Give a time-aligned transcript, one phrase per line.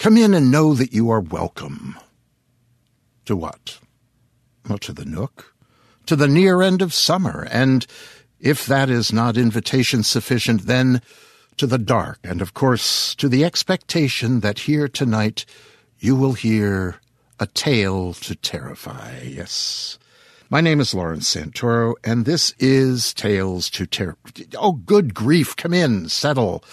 [0.00, 1.96] come in and know that you are welcome.
[3.26, 3.78] To what?
[4.68, 5.54] Well, to the nook,
[6.06, 7.86] to the near end of summer, and
[8.40, 11.02] if that is not invitation sufficient, then
[11.58, 15.44] to the dark, and of course to the expectation that here tonight
[15.98, 16.98] you will hear
[17.38, 19.20] a tale to terrify.
[19.22, 19.98] Yes.
[20.48, 24.16] My name is Lawrence Santoro, and this is Tales to Terror.
[24.56, 25.54] Oh, good grief.
[25.56, 26.64] Come in, settle,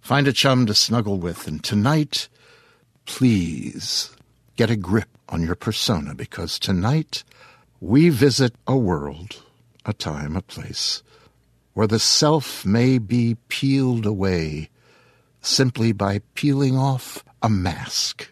[0.00, 1.46] find a chum to snuggle with.
[1.46, 2.28] And tonight,
[3.04, 4.14] please
[4.56, 7.24] get a grip on your persona because tonight
[7.80, 9.42] we visit a world,
[9.84, 11.02] a time, a place
[11.74, 14.68] where the self may be peeled away
[15.40, 18.30] simply by peeling off a mask.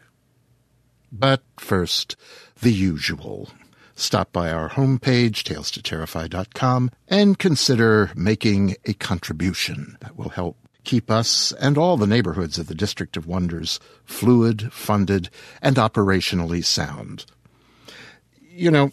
[1.11, 2.17] But first,
[2.61, 3.51] the usual.
[3.95, 11.53] Stop by our homepage, talestoterrify.com, and consider making a contribution that will help keep us
[11.53, 15.31] and all the neighborhoods of the District of Wonders fluid, funded,
[15.63, 17.27] and operationally sound.
[18.41, 18.91] You know,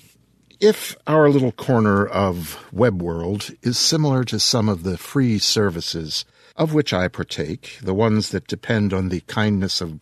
[0.60, 6.26] if our little corner of web world is similar to some of the free services
[6.56, 10.00] of which I partake, the ones that depend on the kindness of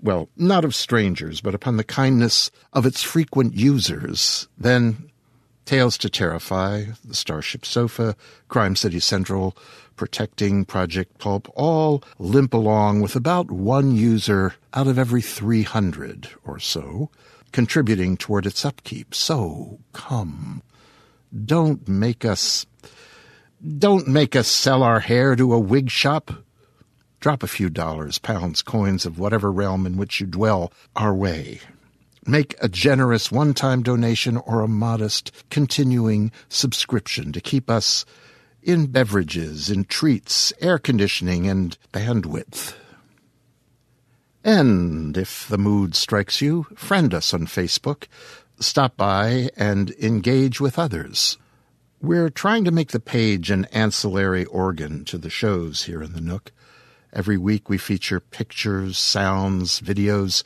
[0.00, 5.10] well, not of strangers, but upon the kindness of its frequent users, then
[5.64, 8.16] Tales to Terrify, the Starship Sofa,
[8.48, 9.56] Crime City Central,
[9.96, 16.58] Protecting Project Pulp all limp along with about one user out of every 300 or
[16.58, 17.10] so,
[17.52, 19.14] contributing toward its upkeep.
[19.14, 20.62] So come,
[21.44, 22.66] don't make us,
[23.78, 26.30] don't make us sell our hair to a wig shop.
[27.20, 31.60] Drop a few dollars, pounds, coins of whatever realm in which you dwell our way.
[32.26, 38.06] Make a generous one time donation or a modest continuing subscription to keep us
[38.62, 42.74] in beverages, in treats, air conditioning, and bandwidth.
[44.42, 48.04] And if the mood strikes you, friend us on Facebook,
[48.58, 51.36] stop by and engage with others.
[52.00, 56.20] We're trying to make the page an ancillary organ to the shows here in the
[56.20, 56.52] Nook.
[57.12, 60.42] Every week we feature pictures, sounds, videos,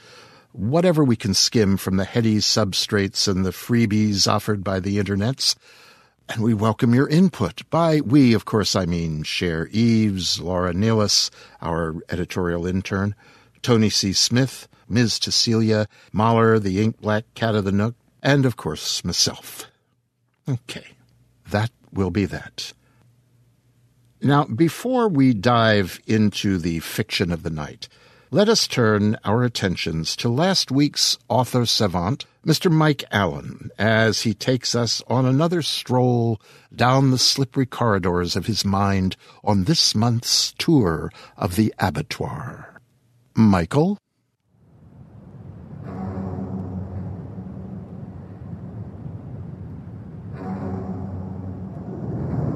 [0.52, 5.54] whatever we can skim from the heady substrates and the freebies offered by the internets.
[6.28, 7.68] And we welcome your input.
[7.70, 11.30] By we, of course, I mean Cher Eves, Laura Nealis,
[11.62, 13.14] our editorial intern,
[13.62, 14.12] Tony C.
[14.12, 15.14] Smith, Ms.
[15.14, 19.66] Cecilia, Mahler, the ink black cat of the nook, and of course, myself.
[20.48, 20.86] Okay,
[21.50, 22.72] that will be that.
[24.20, 27.88] Now, before we dive into the fiction of the night,
[28.30, 32.70] let us turn our attentions to last week's author savant, Mr.
[32.70, 36.38] Mike Allen, as he takes us on another stroll
[36.75, 42.80] down the slippery corridors of his mind on this month's tour of the abattoir.
[43.34, 43.96] Michael?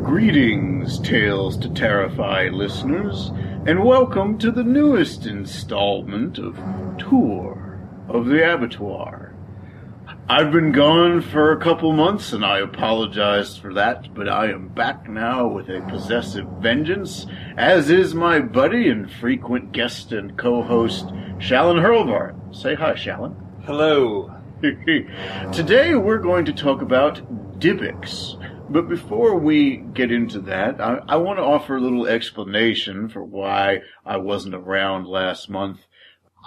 [0.05, 3.31] Greetings, Tales to Terrify listeners,
[3.65, 6.57] and welcome to the newest installment of
[6.99, 7.79] Tour
[8.09, 9.33] of the Abattoir.
[10.29, 14.67] I've been gone for a couple months and I apologize for that, but I am
[14.67, 21.07] back now with a possessive vengeance, as is my buddy and frequent guest and co-host,
[21.39, 22.35] Shalon Hurlbert.
[22.57, 23.37] Say hi, Shalon.
[23.65, 24.35] Hello.
[25.53, 28.52] Today we're going to talk about Dybbuk.
[28.73, 33.23] But before we get into that, I, I want to offer a little explanation for
[33.23, 35.81] why I wasn't around last month.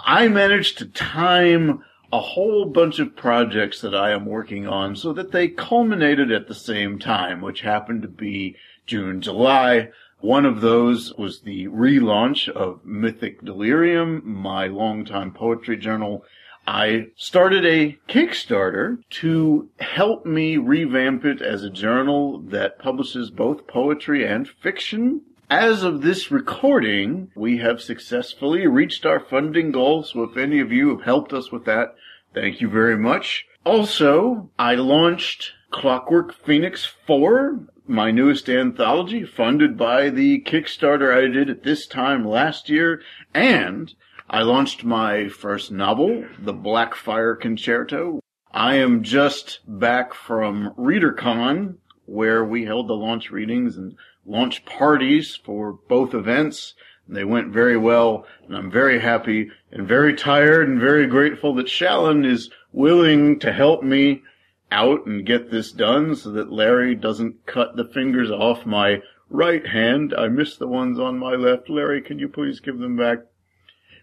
[0.04, 5.12] I managed to time a whole bunch of projects that I am working on so
[5.12, 8.56] that they culminated at the same time, which happened to be
[8.86, 9.90] June, July.
[10.18, 16.24] One of those was the relaunch of Mythic Delirium, my longtime poetry journal,
[16.66, 23.68] I started a Kickstarter to help me revamp it as a journal that publishes both
[23.68, 25.22] poetry and fiction.
[25.48, 30.72] As of this recording, we have successfully reached our funding goal, so if any of
[30.72, 31.94] you have helped us with that,
[32.34, 33.46] thank you very much.
[33.64, 41.48] Also, I launched Clockwork Phoenix 4, my newest anthology, funded by the Kickstarter I did
[41.48, 43.02] at this time last year,
[43.32, 43.94] and
[44.28, 48.18] I launched my first novel, The Blackfire Concerto.
[48.50, 51.76] I am just back from ReaderCon,
[52.06, 56.74] where we held the launch readings and launch parties for both events.
[57.08, 61.66] They went very well, and I'm very happy and very tired and very grateful that
[61.66, 64.24] Shalon is willing to help me
[64.72, 69.68] out and get this done so that Larry doesn't cut the fingers off my right
[69.68, 70.12] hand.
[70.18, 71.70] I miss the ones on my left.
[71.70, 73.18] Larry, can you please give them back?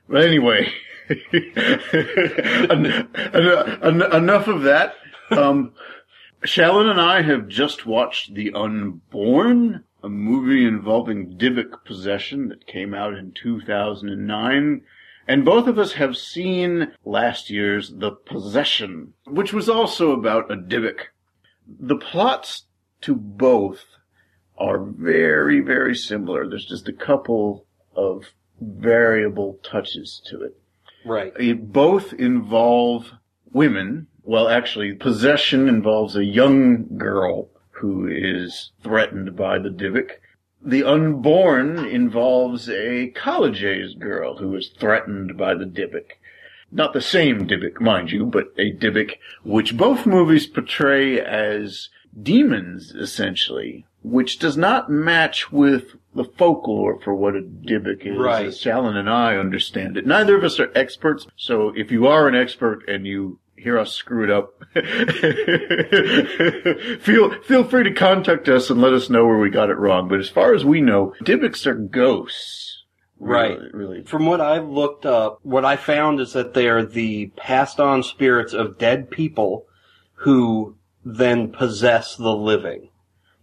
[0.07, 0.71] But anyway,
[1.33, 2.85] en-
[3.15, 4.95] en- en- enough of that.
[5.31, 5.73] Um,
[6.45, 12.93] Shalon and I have just watched The Unborn, a movie involving Dybbuk possession that came
[12.93, 14.81] out in 2009.
[15.25, 20.57] And both of us have seen last year's The Possession, which was also about a
[20.57, 20.99] Dybbuk.
[21.79, 22.65] The plots
[23.01, 23.85] to both
[24.57, 26.47] are very, very similar.
[26.47, 27.65] There's just a couple
[27.95, 28.25] of
[28.65, 30.57] variable touches to it.
[31.05, 31.33] Right.
[31.39, 33.11] It both involve
[33.51, 34.07] women.
[34.23, 40.11] Well, actually, possession involves a young girl who is threatened by the Dybbuk.
[40.61, 46.11] The unborn involves a college-age girl who is threatened by the Dybbuk.
[46.71, 51.89] Not the same Dybbuk, mind you, but a Dybbuk which both movies portray as
[52.21, 58.45] demons, essentially, which does not match with the folklore for what a Dybbuk is, Right.
[58.47, 60.05] as Shalon and I understand it.
[60.05, 63.93] Neither of us are experts, so if you are an expert and you hear us
[63.93, 64.53] screw it up,
[67.01, 70.07] feel feel free to contact us and let us know where we got it wrong.
[70.07, 72.83] But as far as we know, Dybbuks are ghosts.
[73.19, 73.57] Right.
[73.57, 74.03] Really, really.
[74.03, 78.03] From what I've looked up, what I found is that they are the passed on
[78.03, 79.65] spirits of dead people
[80.15, 80.75] who
[81.05, 82.89] then possess the living.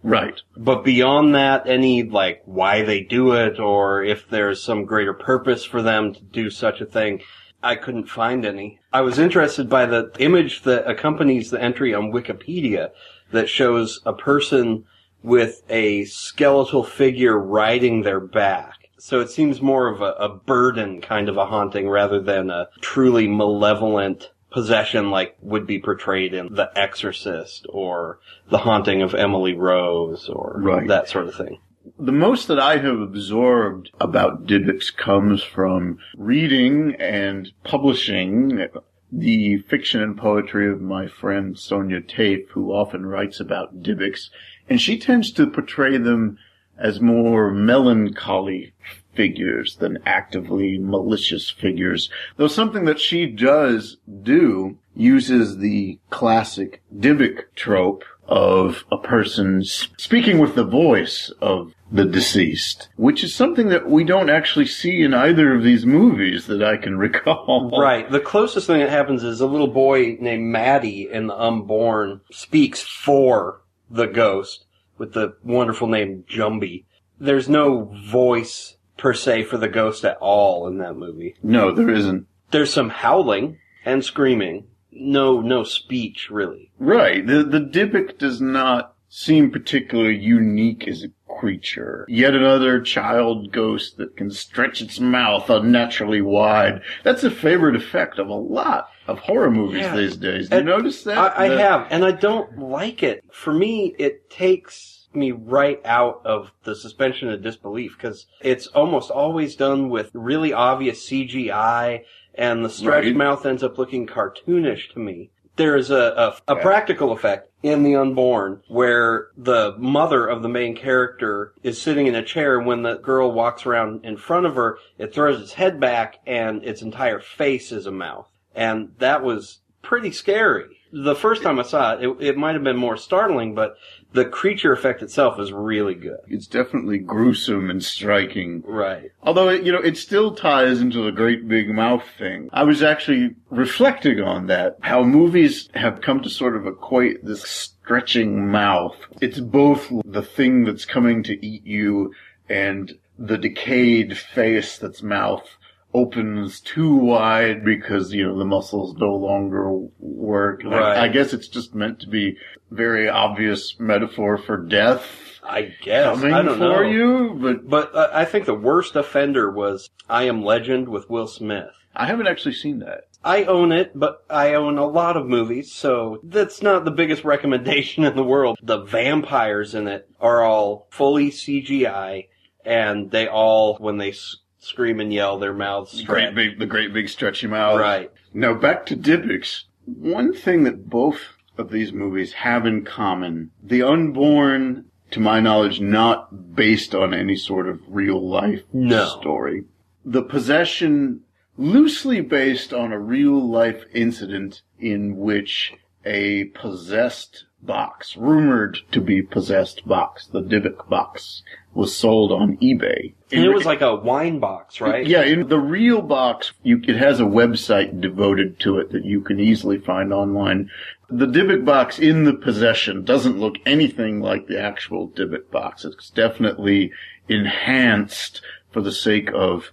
[0.02, 0.40] Right.
[0.56, 5.64] But beyond that, any like why they do it or if there's some greater purpose
[5.64, 7.20] for them to do such a thing,
[7.62, 8.80] I couldn't find any.
[8.92, 12.90] I was interested by the image that accompanies the entry on Wikipedia
[13.32, 14.84] that shows a person
[15.22, 18.88] with a skeletal figure riding their back.
[18.98, 22.68] So it seems more of a, a burden kind of a haunting rather than a
[22.80, 29.54] truly malevolent possession like would be portrayed in The Exorcist or The Haunting of Emily
[29.54, 30.88] Rose or Right.
[30.88, 31.58] that sort of thing.
[31.98, 38.68] The most that I have absorbed about Dybbuk's comes from reading and publishing
[39.12, 44.30] the fiction and poetry of my friend Sonya Taaffe, who often writes about Dybbuk's,
[44.68, 46.38] and she tends to portray them
[46.78, 48.72] as more melancholy
[49.14, 52.10] figures than actively malicious figures.
[52.36, 60.38] Though something that she does do uses the classic Dybbuk trope of a person speaking
[60.38, 65.12] with the voice of the deceased, which is something that we don't actually see in
[65.12, 67.76] either of these movies that I can recall.
[67.76, 68.08] Right.
[68.08, 72.80] The closest thing that happens is a little boy named Maddie in the Unborn speaks
[72.80, 76.84] for the ghost with the wonderful name Jumby.
[77.18, 81.34] There's no voice per se for the ghost at all in that movie.
[81.42, 82.26] No, there isn't.
[82.50, 84.66] There's some howling and screaming.
[84.92, 86.70] No, no speech really.
[86.78, 87.26] Right.
[87.26, 92.04] The the Dybbuk does not seem particularly unique as a creature.
[92.08, 96.82] Yet another child ghost that can stretch its mouth unnaturally wide.
[97.02, 99.96] That's a favorite effect of a lot of horror movies Yeah.
[99.96, 100.48] these days.
[100.48, 101.16] Do you And notice that?
[101.18, 103.24] I, I The- have, and I don't like it.
[103.32, 109.10] For me, it takes me right out of the suspension of disbelief because it's almost
[109.10, 113.16] always done with really obvious CGI, and the stretched Right.
[113.16, 115.30] mouth ends up looking cartoonish to me.
[115.56, 120.74] There's a, a, a practical effect in The Unborn where the mother of the main
[120.74, 124.54] character is sitting in a chair and when the girl walks around in front of
[124.54, 128.28] her, it throws its head back and its entire face is a mouth.
[128.54, 130.79] And that was pretty scary.
[130.92, 133.76] The first time I saw it, it, it might have been more startling, but
[134.12, 136.18] the creature effect itself is really good.
[136.26, 138.62] It's definitely gruesome and striking.
[138.66, 139.12] Right.
[139.22, 142.50] Although, it, you know, it still ties into the great big mouth thing.
[142.52, 147.42] I was actually reflecting on that, how movies have come to sort of equate this
[147.42, 148.96] stretching mouth.
[149.20, 152.12] It's both the thing that's coming to eat you
[152.48, 155.56] and the decayed face that's mouth
[155.92, 160.62] opens too wide because, you know, the muscles no longer work.
[160.64, 160.98] And I- Right.
[160.98, 162.36] I guess it's just meant to be
[162.70, 166.04] very obvious metaphor for death I guess.
[166.20, 166.90] coming I don't for know.
[166.90, 171.26] you, but But uh, I think the worst offender was I Am Legend with Will
[171.26, 171.70] Smith.
[171.96, 173.04] I haven't actually seen that.
[173.24, 177.24] I own it, but I own a lot of movies, so that's not the biggest
[177.34, 178.58] recommendation in the world.
[178.62, 182.28] The vampires in it are all fully CGI,
[182.64, 184.12] and they all, when they
[184.60, 187.80] scream and yell, their mouths The great big, the great big stretchy mouth.
[187.80, 188.10] Right.
[188.32, 189.64] Now back to Dybbuk's.
[189.86, 191.20] One thing that both
[191.58, 197.36] of these movies have in common: the unborn, to my knowledge, not based on any
[197.36, 199.06] sort of real life No.
[199.06, 199.64] story.
[200.04, 201.22] The possession,
[201.56, 205.74] loosely based on a real life incident in which
[206.04, 211.42] a possessed box, rumored to be possessed box, the Dybbuk box,
[211.74, 213.12] was sold on eBay.
[213.30, 215.06] And it was like a wine box, right?
[215.06, 219.20] Yeah, in the real box, you, it has a website devoted to it that you
[219.20, 220.70] can easily find online.
[221.08, 225.84] The Dybbuk box in the possession doesn't look anything like the actual Dybbuk box.
[225.84, 226.92] It's definitely
[227.28, 228.40] enhanced
[228.72, 229.70] for the sake of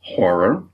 [0.00, 0.64] horror.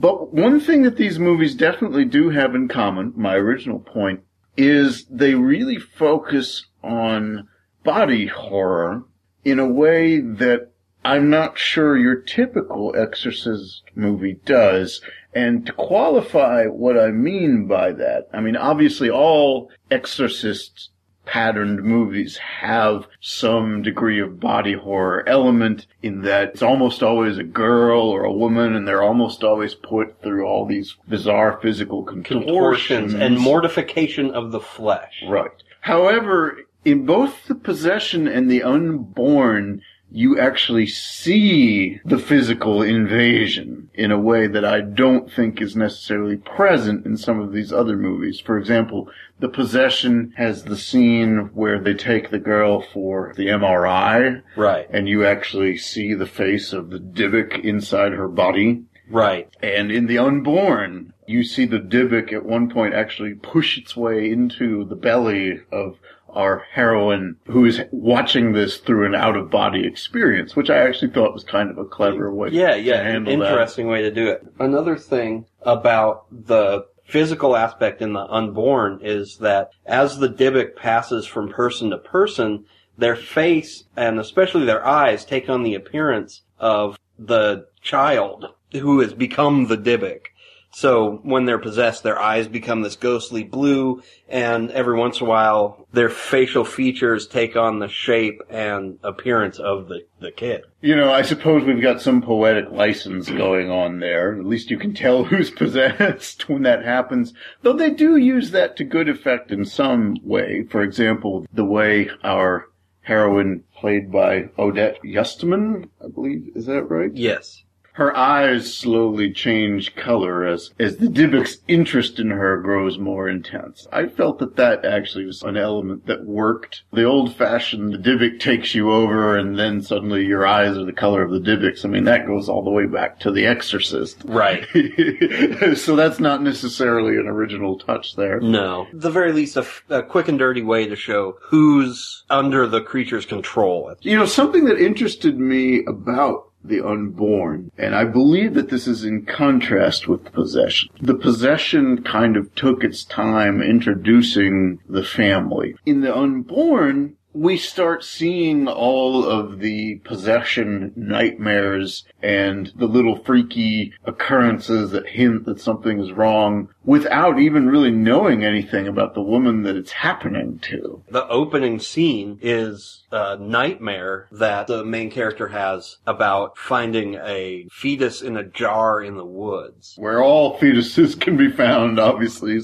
[0.00, 4.20] But one thing that these movies definitely do have in common, my original point,
[4.56, 7.48] is they really focus on
[7.84, 9.04] body horror
[9.44, 10.70] in a way that
[11.04, 15.00] I'm not sure your typical Exorcist movie does.
[15.34, 20.90] And to qualify what I mean by that, I mean, obviously all Exorcist
[21.28, 27.44] patterned movies have some degree of body horror element in that it's almost always a
[27.44, 32.46] girl or a woman and they're almost always put through all these bizarre physical contortions,
[32.46, 35.22] Contortions and mortification of the flesh.
[35.28, 35.50] Right.
[35.82, 44.10] However, in both the possession and the unborn, you actually see the physical invasion in
[44.10, 48.40] a way that I don't think is necessarily present in some of these other movies.
[48.40, 54.42] For example, the possession has the scene where they take the girl for the MRI.
[54.56, 54.88] Right.
[54.90, 58.84] And you actually see the face of the Dybbuk inside her body.
[59.10, 59.50] Right.
[59.62, 64.30] And in the unborn, you see the Dybbuk at one point actually push its way
[64.30, 65.98] into the belly of
[66.30, 71.10] our heroine who is watching this through an out of body experience, which I actually
[71.12, 74.28] thought was kind of a clever way Yeah, to yeah, handle interesting way to do
[74.28, 74.46] it.
[74.58, 81.26] Another thing about the physical aspect in the unborn is that as the Dybbuk passes
[81.26, 82.66] from person to person,
[82.98, 89.14] their face and especially their eyes take on the appearance of the child who has
[89.14, 90.26] become the Dybbuk.
[90.70, 95.28] So when they're possessed, their eyes become this ghostly blue, and every once in a
[95.28, 100.62] while, their facial features take on the shape and appearance of the, the kid.
[100.80, 104.38] You know, I suppose we've got some poetic license going on there.
[104.38, 107.32] At least you can tell who's possessed when that happens.
[107.62, 110.64] Though they do use that to good effect in some way.
[110.64, 112.68] For example, the way our
[113.00, 117.10] heroine, played by Odette Yustman, I believe, is that right?
[117.14, 117.64] Yes.
[117.98, 123.88] Her eyes slowly change color as, as the Dybbuk's interest in her grows more intense.
[123.92, 126.84] I felt that that actually was an element that worked.
[126.92, 130.92] The old fashioned, the Dybbuk takes you over and then suddenly your eyes are the
[130.92, 131.84] color of the Dybbuk's.
[131.84, 134.22] I mean, that goes all the way back to The Exorcist.
[134.24, 134.64] Right.
[135.76, 138.38] so that's not necessarily an original touch there.
[138.38, 138.86] No.
[138.92, 142.68] At the very least, a, f- a quick and dirty way to show who's under
[142.68, 143.92] the creature's control.
[144.02, 147.70] You know, something that interested me about the unborn.
[147.78, 150.90] And I believe that this is in contrast with the possession.
[151.00, 155.74] The possession kind of took its time introducing the family.
[155.86, 163.92] In the unborn, we start seeing all of the possession nightmares and the little freaky
[164.04, 169.62] occurrences that hint that something is wrong without even really knowing anything about the woman
[169.62, 171.02] that it's happening to.
[171.10, 178.22] The opening scene is a nightmare that the main character has about finding a fetus
[178.22, 179.96] in a jar in the woods.
[179.98, 182.48] Where all fetuses can be found, obviously.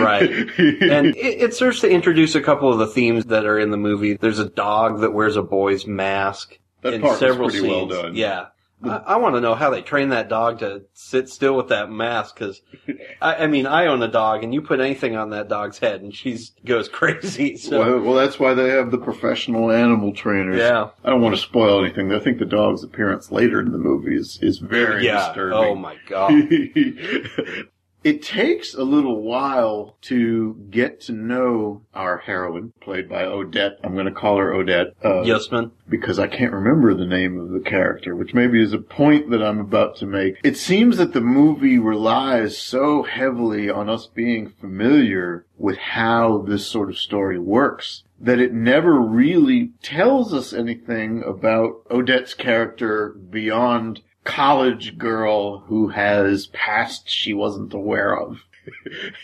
[0.00, 0.28] Right.
[0.28, 3.78] and it, it serves to introduce a couple of the themes that are in the
[3.78, 4.14] movie.
[4.14, 6.58] There's a dog that wears a boy's mask.
[6.82, 7.92] That in several well scenes.
[7.92, 8.14] done.
[8.14, 8.46] Yeah.
[8.82, 11.90] I, I want to know how they train that dog to sit still with that
[11.90, 12.62] mask because,
[13.20, 16.00] I, I mean, I own a dog and you put anything on that dog's head
[16.00, 17.56] and she goes crazy.
[17.56, 20.58] So, Well, well, that's why they have the professional animal trainers.
[20.58, 20.90] Yeah.
[21.04, 22.12] I don't want to spoil anything.
[22.12, 25.24] I think the dog's appearance later in the movie is, is very yeah.
[25.24, 25.58] Oh disturbing.
[25.58, 26.32] Oh my God.
[28.02, 33.78] it takes a little while to get to know our heroine, played by Odette.
[33.84, 34.94] I'm going to call her Odette.
[35.04, 35.70] Uh, Yusman.
[35.88, 39.42] because I can't remember the name of the character, which maybe is a point that
[39.42, 40.36] I'm about to make.
[40.42, 46.66] It seems that the movie relies so heavily on us being familiar with how this
[46.66, 54.02] sort of story works that it never really tells us anything about Odette's character beyond
[54.30, 58.38] college girl who has past she wasn't aware of.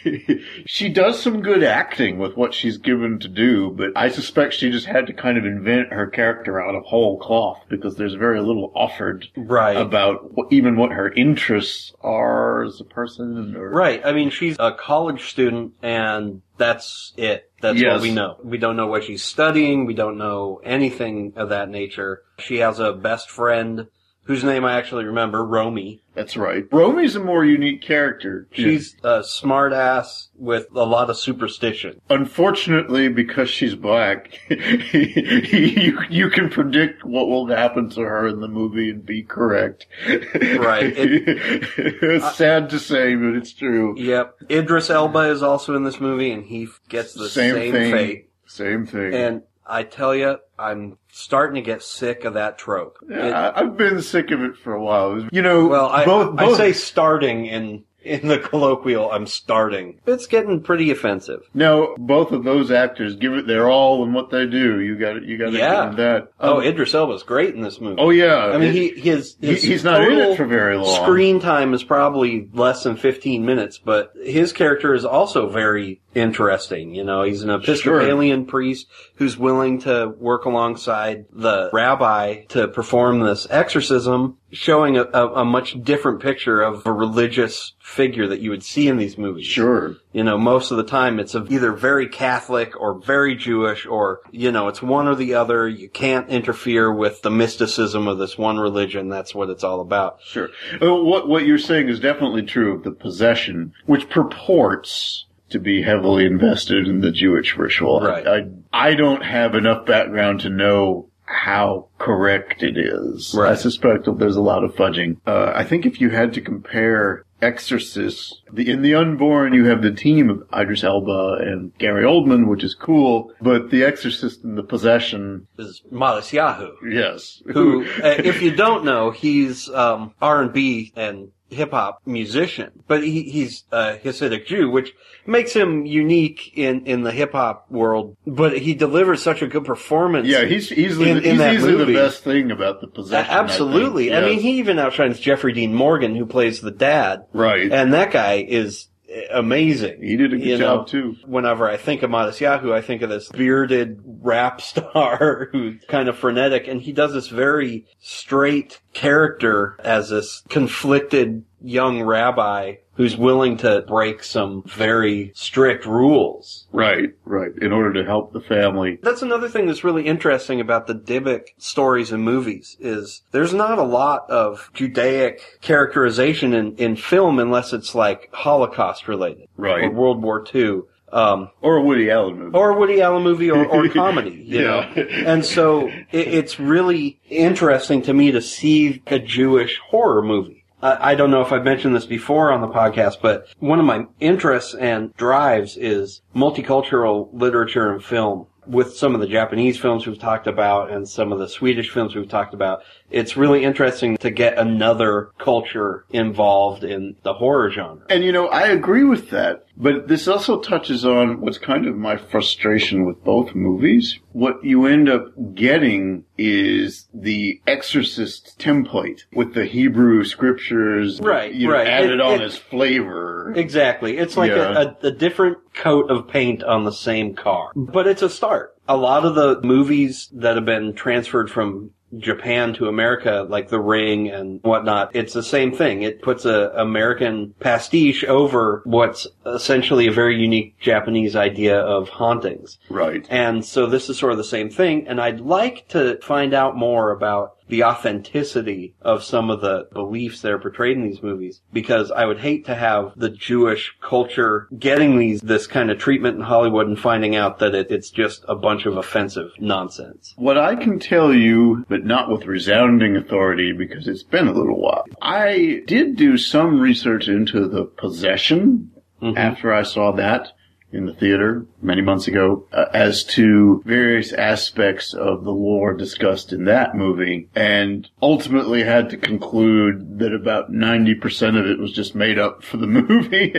[0.67, 4.71] she does some good acting with what she's given to do, but I suspect she
[4.71, 8.41] just had to kind of invent her character out of whole cloth because there's very
[8.41, 9.77] little offered Right.
[9.77, 13.55] about what, even what her interests are as a person.
[13.57, 14.01] Or, Right.
[14.05, 17.51] I mean, she's a college student and that's it.
[17.61, 17.93] That's Yes.
[17.95, 18.37] what we know.
[18.43, 19.87] We don't know what she's studying.
[19.87, 22.23] We don't know anything of that nature.
[22.39, 23.87] She has a best friend
[24.27, 26.03] whose name I actually remember, Romy.
[26.15, 26.65] That's right.
[26.73, 28.49] Romy's a more unique character.
[28.51, 32.01] She's a smart ass with a lot of superstition.
[32.11, 38.49] Unfortunately, because she's black, you, you can predict what will happen to her in the
[38.49, 39.87] movie and be correct.
[40.07, 40.93] Right.
[40.97, 43.95] it's sad to say, but it's true.
[43.99, 44.35] Yep.
[44.51, 47.93] Idris Elba is also in this movie and he gets the Same same, thing.
[47.93, 48.31] fate.
[48.47, 49.15] Same thing.
[49.15, 52.99] And I tell you, I'm starting to get sick of that trope.
[53.09, 55.27] Yeah, I- I've been sick of it for a while.
[55.33, 59.11] You know, Well, I, both, I say starting in in the colloquial.
[59.11, 59.99] I'm starting.
[60.07, 61.41] It's getting pretty offensive.
[61.55, 64.81] no, both of those actors give it their all in what they do.
[64.81, 65.25] You got it.
[65.25, 65.87] You got to Yeah.
[65.89, 66.29] give them that.
[66.39, 67.97] Oh, Um, Idris Elba's great in this movie.
[68.01, 68.47] oh yeah.
[68.55, 71.03] I mean, It- he his, he- his he's not in it for very long.
[71.03, 76.95] Screen time is probably less than 15 minutes, but his character is also very interesting.
[76.95, 83.21] You know, he's an Episcopalian priest who's willing to work alongside the rabbi to perform
[83.21, 88.51] this exorcism, showing a, a, a much different picture of a religious figure that you
[88.51, 89.47] would see in these movies.
[89.47, 89.97] Sure.
[90.13, 94.51] You know, most of the time it's either very Catholic or very Jewish or, you
[94.51, 95.69] know, it's one or the other.
[95.69, 99.11] You can't interfere with the mysticism of this one religion.
[99.11, 100.21] That's what it's all about.
[100.23, 100.49] Sure.
[100.81, 105.83] Uh, what what you're saying is definitely true of the possession, which purports to be
[105.83, 108.01] heavily invested in the Jewish ritual.
[108.01, 108.27] Right.
[108.27, 113.37] I, I, don't have enough background to know how correct it is.
[113.37, 115.19] I suspect that there's a lot of fudging.
[115.27, 119.83] Uh, I think if you had to compare Exorcist, the, in the Unborn, you have
[119.83, 124.57] the team of Idris Elba and Gary Oldman, which is cool, but the Exorcist and
[124.57, 127.43] the Possession, Is Matisyahu, yes.
[127.53, 133.23] who, uh, if you don't know, he's um, R&B and hip hop musician, but he,
[133.23, 134.93] he's a Hasidic Jew, which
[135.27, 138.17] makes him unique in, in the hip hop world.
[138.27, 140.27] But he delivers such a good performance.
[140.27, 141.93] Yeah, he's easily, In- in he's easily movie.
[141.93, 143.25] the best thing about the possession.
[143.25, 143.51] I think.
[143.51, 144.15] absolutely.
[144.15, 147.27] I, mean, he even outshines Jeffrey Dean Morgan, who plays the dad.
[147.33, 147.71] right.
[147.73, 148.89] And that guy is
[149.31, 150.03] amazing.
[150.03, 150.85] he did a good you job know.
[150.85, 151.17] too.
[151.25, 156.17] Whenever I think of Matisyahu, I think of this bearded rap star who's kind of
[156.19, 163.57] frenetic, and he does this very straight character as this conflicted young rabbi who's willing
[163.59, 166.67] to break some very strict rules.
[166.73, 167.51] Right, right.
[167.61, 168.99] In order to help the family.
[169.03, 173.79] That's another thing that's really interesting about the Dybbuk stories and movies is there's not
[173.79, 179.49] a lot of Judaic characterization in, in film unless it's like Holocaust related.
[179.57, 179.85] Right.
[179.85, 180.83] Or World War II.
[181.13, 182.57] Um, Or a Woody Allen movie.
[182.59, 184.81] or a Woody Allen movie or, or comedy, you know?
[184.81, 190.56] And so it, it's really interesting to me to see a Jewish horror movie.
[190.83, 194.07] I, don't know if I've mentioned this before on the podcast, but one of my
[194.21, 198.47] interests and drives is multicultural literature and film.
[198.67, 202.15] with some of the Japanese films we've talked about and some of the Swedish films
[202.17, 208.05] we've talked about, it's really interesting to get another culture involved in the horror genre.
[208.11, 209.65] And you know, I agree with that.
[209.79, 214.19] But this also touches on what's kind of my frustration with both movies.
[214.33, 221.69] What you end up getting is the Exorcist template with the Hebrew scriptures, Right, you
[221.69, 221.87] know, right.
[221.87, 223.53] added It- on it- as flavor.
[223.55, 224.17] Exactly.
[224.17, 224.73] It's like Yeah.
[225.03, 227.71] a, a, a different coat of paint on the same car.
[227.77, 228.73] But it's a start.
[228.89, 233.81] A lot of the movies that have been transferred from Japan to America, like The
[233.81, 236.03] Ring and whatnot, it's the same thing.
[236.03, 242.79] It puts a American pastiche over what's essentially a very unique Japanese idea of hauntings.
[242.89, 243.27] Right.
[243.29, 245.09] And so this is sort of the same thing.
[245.09, 250.41] And I'd like to find out more about the authenticity of some of the beliefs
[250.43, 254.69] that are portrayed in these movies because I would hate to have the Jewish culture
[254.79, 258.45] getting these, this kind of treatment in Hollywood and finding out that it, it's just
[258.49, 260.35] a bunch of offensive nonsense.
[260.37, 264.81] What I can tell you, but not with resounding authority because it's been a little
[264.81, 269.37] while, I did do some research into the possession mm-hmm.
[269.37, 270.53] after I saw that
[270.97, 276.53] in the theater many months ago uh, as to various aspects of the lore discussed
[276.53, 282.15] in that movie and ultimately had to conclude that about 90% of it was just
[282.15, 283.53] made up for the movie.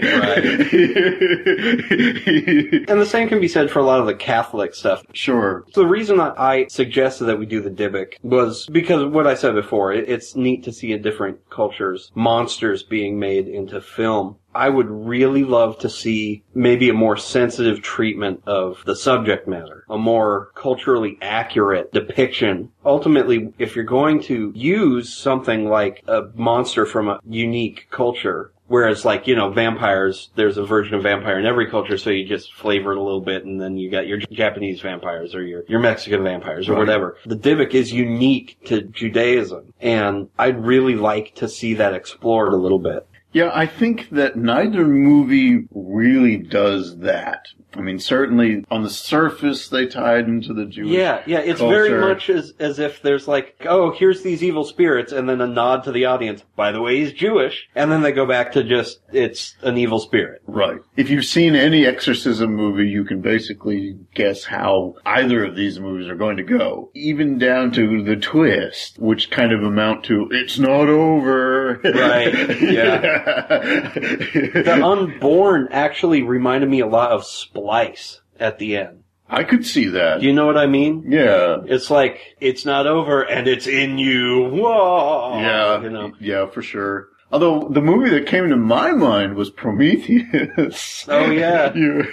[2.88, 5.04] And the same can be said for a lot of the Catholic stuff.
[5.14, 5.66] sure.
[5.72, 9.28] So the reason that I suggested that we do the Dybbuk was because of what
[9.28, 9.94] I said before.
[9.94, 14.38] It, it's neat to see a different cultures, monsters being made into film.
[14.58, 19.86] I would really love to see maybe a more sensitive treatment of the subject matter,
[19.90, 22.72] a more culturally accurate depiction.
[22.84, 29.06] Ultimately, if you're going to use something like a monster from a unique culture, Whereas,
[29.06, 32.54] like, you know, vampires, there's a version of vampire in every culture, so you just
[32.54, 35.80] flavor it a little bit, and then you got your Japanese vampires or your, your
[35.80, 36.80] Mexican vampires or Right.
[36.80, 37.18] whatever.
[37.26, 42.58] The Dybbuk is unique to Judaism, and I'd really like to see that explored a
[42.58, 43.08] little bit.
[43.38, 47.46] Yeah, I think that neither movie really does that.
[47.76, 50.92] I mean, certainly on the surface they tied into the Jewish.
[50.92, 55.12] Yeah, yeah, it's very much as as if there's like, oh, here's these evil spirits,
[55.12, 56.44] and then a nod to the audience.
[56.56, 60.00] By the way, he's Jewish, and then they go back to just it's an evil
[60.00, 60.42] spirit.
[60.48, 60.80] Right.
[60.96, 66.10] If you've seen any exorcism movie, you can basically guess how either of these movies
[66.10, 66.90] are going to go.
[66.94, 71.80] Even down to the twist, which kind of amount to, it's not over.
[71.84, 73.92] Right, yeah.
[73.94, 77.26] The unborn actually reminded me a lot of
[77.58, 79.04] Splice at the end.
[79.30, 80.22] I could see that.
[80.22, 81.06] Do you know what I mean?
[81.08, 81.58] yeah.
[81.66, 84.50] It's like it's not over and it's in you.
[84.52, 85.40] Whoa!
[85.40, 86.14] Yeah, you know.
[86.20, 87.10] yeah, for sure.
[87.32, 91.06] Although the movie that came to my mind was Prometheus.
[91.10, 91.74] Oh, yeah.
[91.76, 92.06] you,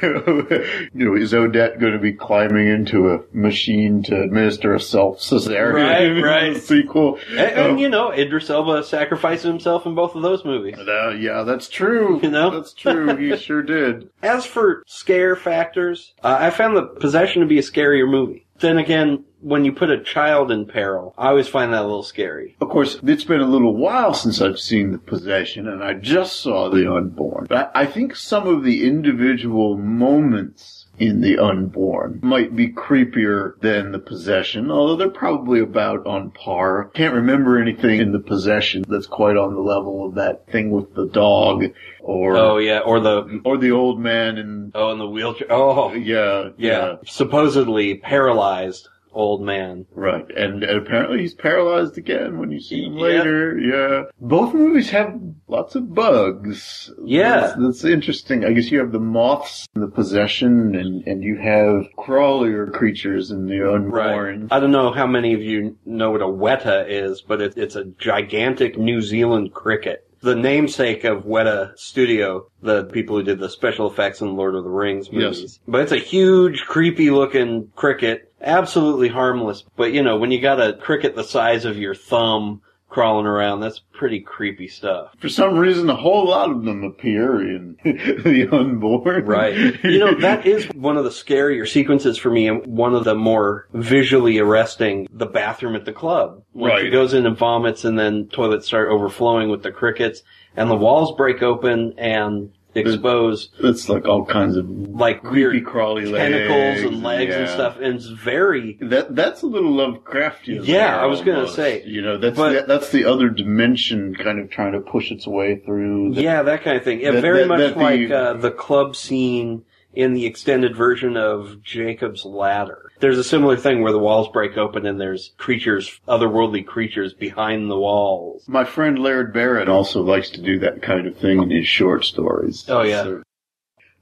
[0.94, 5.74] know, is Odette going to be climbing into a machine to administer a self cesarean
[5.74, 6.22] Right,
[6.54, 6.56] right.
[6.62, 7.18] sequel?
[7.30, 10.76] And, and Oh, you know, Idris Elba sacrificed himself in both of those movies.
[10.78, 12.20] uh, yeah, that's true.
[12.22, 12.50] You know?
[12.50, 13.16] that's true.
[13.16, 14.10] He sure did.
[14.22, 18.43] As for scare factors, uh, I found the possession to be a scarier movie.
[18.64, 22.02] Then again, when you put a child in peril, I always find that a little
[22.02, 22.56] scary.
[22.62, 26.40] Of course, it's been a little while since I've seen The Possession, and I just
[26.40, 27.44] saw The Unborn.
[27.46, 33.92] But I think some of the individual moments in The Unborn might be creepier than
[33.92, 36.90] The Possession, although they're probably about on par.
[36.94, 40.94] Can't remember anything in The Possession that's quite on the level of that thing with
[40.94, 41.64] the dog,
[42.00, 45.48] or Oh yeah, or the or the old man in oh in the wheelchair.
[45.50, 49.86] Oh yeah, yeah, supposedly paralyzed old man.
[49.92, 53.02] Right, and, and apparently he's paralyzed again when you see him Yeah.
[53.02, 53.58] later.
[53.58, 56.90] Yeah, both movies have lots of bugs.
[57.04, 57.40] Yeah.
[57.40, 58.44] that's, that's interesting.
[58.44, 63.30] I guess you have the moths in the possession, and and you have crawlier creatures
[63.30, 64.48] in the unborn.
[64.50, 67.76] I don't know how many of you know what a weta is, but it, it's
[67.76, 70.00] a gigantic New Zealand cricket.
[70.20, 74.64] The namesake of Weta Studio, the people who did the special effects in Lord of
[74.64, 75.40] the Rings movies.
[75.42, 75.58] Yes.
[75.68, 78.32] But it's a huge, creepy looking cricket.
[78.44, 79.64] Absolutely harmless.
[79.76, 82.60] But you know, when you got a cricket the size of your thumb
[82.94, 85.10] crawling around, that's pretty creepy stuff.
[85.18, 89.24] For some reason, a whole lot of them appear in the unborn.
[89.24, 89.82] Right.
[89.82, 93.16] You know, that is one of the scarier sequences for me and one of the
[93.16, 96.44] more visually arresting, the bathroom at the club.
[96.52, 100.22] When she goes in and vomits and then toilets start overflowing with the crickets
[100.56, 105.66] and the walls break open and expose It's like all kinds of like creepy weird
[105.66, 107.76] crawly tentacles legs and legs and stuff.
[107.76, 110.66] And it's very, That that's a little Lovecraftian.
[110.66, 111.82] Yeah, I was gonna say.
[111.84, 115.26] you know, that's But- the, that's the other dimension kind of trying to push its
[115.26, 116.14] way through.
[116.14, 117.00] The, yeah, that kind of thing.
[117.00, 120.74] Yeah, that- very that- much that the- like uh, the club scene in the extended
[120.76, 122.83] version of Jacob's Ladder.
[123.00, 127.70] There's a similar thing where the walls break open and there's creatures, otherworldly creatures behind
[127.70, 128.44] the walls.
[128.48, 132.04] My friend Laird Barron also likes to do that kind of thing in his short
[132.04, 132.64] stories.
[132.68, 133.02] Oh, yeah.
[133.02, 133.22] So-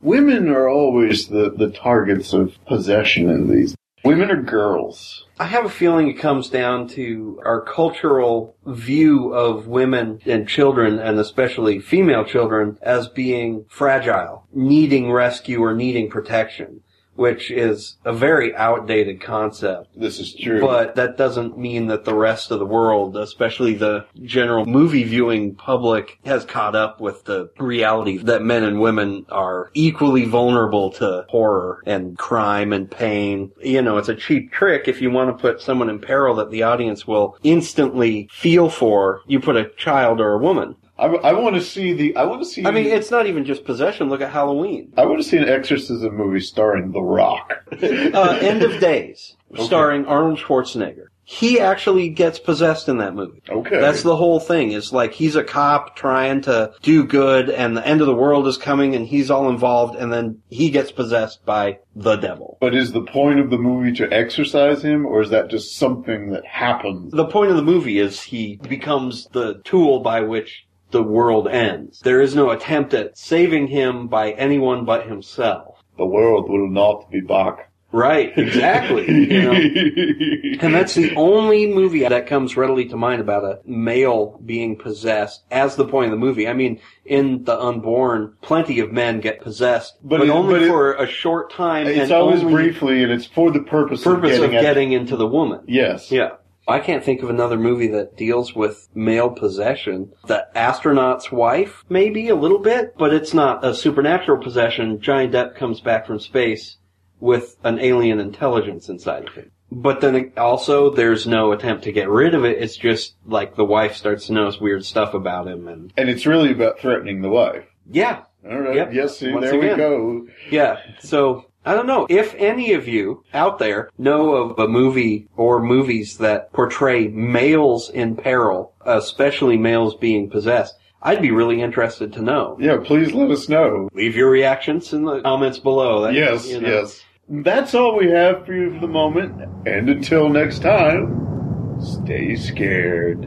[0.00, 3.74] women are always the, the targets of possession in these.
[4.04, 5.26] Women are girls.
[5.38, 10.98] I have a feeling it comes down to our cultural view of women and children,
[10.98, 16.80] and especially female children, as being fragile, needing rescue or needing protection,
[17.14, 19.88] which is a very outdated concept.
[19.98, 20.60] This is true.
[20.60, 25.54] But that doesn't mean that the rest of the world, especially the general movie viewing
[25.54, 31.26] public, has caught up with the reality that men and women are equally vulnerable to
[31.28, 33.50] horror and crime and pain.
[33.62, 36.50] You know, it's a cheap trick if you want to put someone in peril that
[36.50, 39.22] the audience will instantly feel for.
[39.26, 40.76] You put a child or a woman.
[41.02, 42.16] I, want to see the.
[42.16, 42.64] I want to see.
[42.64, 44.08] I mean, it's not even just possession.
[44.08, 44.92] Look at Halloween.
[44.96, 47.52] I want to see an exorcism movie starring The Rock.
[47.72, 51.06] uh, End of Days, starring Arnold Schwarzenegger.
[51.24, 53.42] He actually gets possessed in that movie.
[53.48, 53.80] Okay.
[53.80, 54.72] That's the whole thing.
[54.72, 58.46] Is like he's a cop trying to do good, and the end of the world
[58.46, 62.58] is coming, and he's all involved, and then he gets possessed by the devil.
[62.60, 66.30] But is the point of the movie to exorcise him, or is that just something
[66.30, 67.12] that happens?
[67.12, 72.00] The point of the movie is he becomes the tool by which the world ends.
[72.00, 75.82] There is no attempt at saving him by anyone but himself.
[75.98, 77.70] The world will not be back.
[77.94, 79.06] Right, exactly.
[79.06, 80.58] you know?
[80.62, 85.42] And that's the only movie that comes readily to mind about a male being possessed
[85.50, 86.46] as the point of the movie.
[86.46, 90.62] I mean, in The Unborn, plenty of men get possessed, but, But it- only but
[90.62, 94.36] it- for a short time It's and always briefly, and it's for the purpose, purpose
[94.38, 95.60] of of getting, at- getting into the woman.
[95.66, 96.12] Yes.
[96.12, 96.32] Yeah.
[96.68, 100.12] I can't think of another movie that deals with male possession.
[100.26, 105.00] The astronaut's wife, maybe a little bit, but it's not a supernatural possession.
[105.00, 106.76] Johnny Depp comes back from space
[107.20, 109.50] with an alien intelligence inside of him.
[109.70, 112.62] But then also, there's no attempt to get rid of it.
[112.62, 116.26] It's just like the wife starts to notice weird stuff about him, and And it's
[116.26, 117.64] really about threatening the wife.
[117.90, 118.76] yeah, All right.
[118.76, 118.92] Yep.
[118.92, 119.78] Yes, see, Once there we again.
[119.78, 120.26] go.
[120.50, 120.78] Yeah.
[121.00, 125.62] So I don't know if any of you out there know of a movie or
[125.62, 130.74] movies that portray males in peril, especially males being possessed.
[131.02, 132.56] I'd be really interested to know.
[132.60, 133.88] Yeah, please let us know.
[133.92, 136.02] Leave your reactions in the comments below.
[136.02, 136.68] That- Yes, you know.
[136.68, 137.02] yes.
[137.28, 139.34] That's all we have for you for the moment.
[139.66, 143.20] And until next time, stay scared.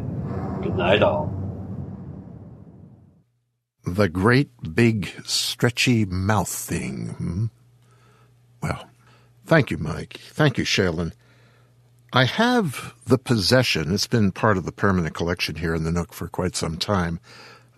[0.62, 1.32] Good night, all.
[3.86, 7.08] The great big stretchy mouth thing.
[7.18, 7.46] Hmm?
[8.62, 8.88] Well,
[9.46, 10.20] thank you, Mike.
[10.30, 11.14] Thank you, Shaylin.
[12.14, 13.94] I have the possession.
[13.94, 17.20] It's been part of the permanent collection here in the Nook for quite some time.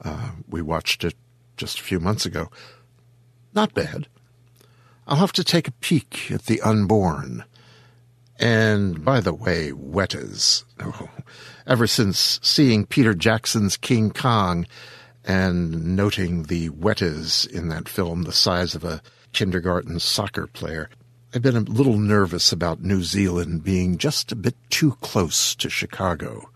[0.03, 1.15] Uh, we watched it
[1.57, 2.49] just a few months ago.
[3.53, 4.07] Not bad.
[5.07, 7.45] I'll have to take a peek at the unborn.
[8.39, 10.63] And by the way, Wetas.
[10.79, 11.09] Oh,
[11.65, 14.67] ever since seeing Peter Jackson's King Kong
[15.25, 19.01] and noting the Wetas in that film, the size of a
[19.37, 20.89] kindergarten soccer player,
[21.31, 25.69] I've been a little nervous about New Zealand being just a bit too close to
[25.69, 26.49] Chicago.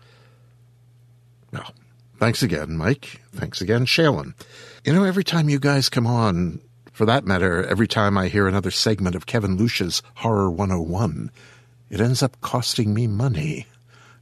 [1.52, 1.72] Well,
[2.18, 3.20] thanks again, Mike.
[3.32, 4.34] Thanks again, Shaylin.
[4.84, 8.48] You know, every time you guys come on, for that matter, every time I hear
[8.48, 11.30] another segment of Kevin Lucia's Horror 101,
[11.88, 13.68] it ends up costing me money.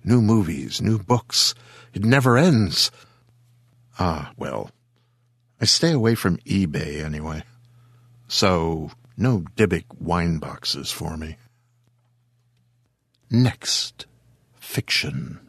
[0.05, 1.55] New movies, new books.
[1.95, 2.91] It never ends.
[3.99, 4.71] Ah, well,
[5.63, 7.43] I stay away from eBay anyway.
[8.33, 11.37] So, no Dybbuk wine boxes for me.
[13.29, 14.07] Next,
[14.55, 15.41] fiction.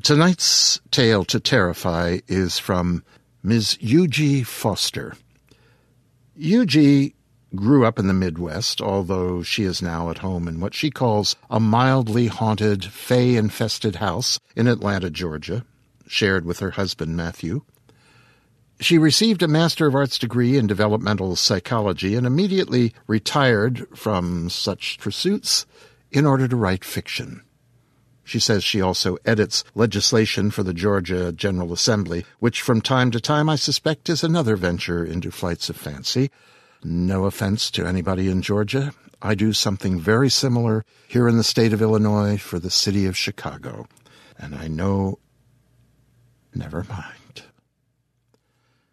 [0.00, 3.02] Tonight's tale to terrify is from
[3.42, 3.78] Ms.
[3.80, 5.16] Eugie Foster.
[6.36, 7.16] Eugie
[7.56, 11.34] grew up in the Midwest, although she is now at home in what she calls
[11.50, 15.64] a mildly haunted, fey infested house in Atlanta, Georgia,
[16.06, 17.62] shared with her husband Matthew.
[18.80, 24.98] She received a Master of Arts degree in developmental psychology and immediately retired from such
[24.98, 25.66] pursuits
[26.12, 27.42] in order to write fiction.
[28.22, 33.20] She says she also edits legislation for the Georgia General Assembly, which from time to
[33.20, 36.30] time I suspect is another venture into flights of fancy.
[36.84, 38.92] No offense to anybody in Georgia.
[39.20, 43.16] I do something very similar here in the state of Illinois for the city of
[43.16, 43.88] Chicago.
[44.38, 45.18] And I know.
[46.54, 47.47] Never mind.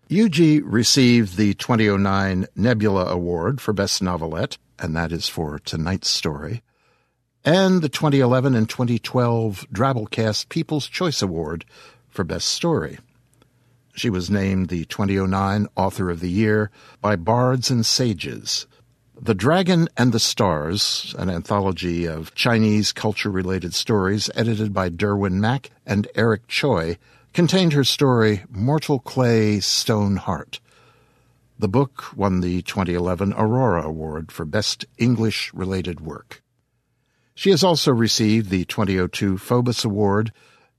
[0.08, 6.62] Eugie received the 2009 Nebula Award for Best Novelette, and that is for tonight's story,
[7.44, 11.66] and the 2011 and 2012 Drabblecast People's Choice Award
[12.08, 13.00] for Best Story.
[13.96, 16.70] She was named the 2009 Author of the Year
[17.02, 18.68] by Bards and Sages.
[19.20, 25.40] The Dragon and the Stars, an anthology of Chinese culture related stories edited by Derwin
[25.40, 27.00] Mak and Eric Choi,
[27.36, 30.62] contained her story Mortal Clay Stone Heart.
[31.60, 36.42] The book won the 2011 Aurora Award for Best English Related Work.
[37.34, 40.32] She has also received the 2002 Phobos Award,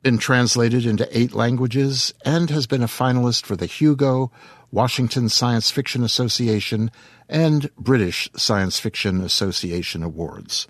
[0.03, 4.33] been translated into eight languages, and has been a finalist for the Hugo,
[4.71, 6.91] Washington Science Fiction Association,
[7.29, 10.67] and British Science Fiction Association Awards.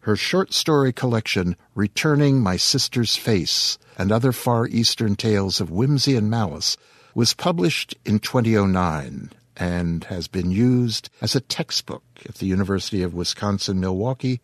[0.00, 6.14] Her short story collection, Returning My Sister's Face and Other Far Eastern Tales of Whimsy
[6.14, 6.76] and Malice,
[7.14, 13.12] was published in 2009 and has been used as a textbook at the University of
[13.12, 14.40] Wisconsin Milwaukee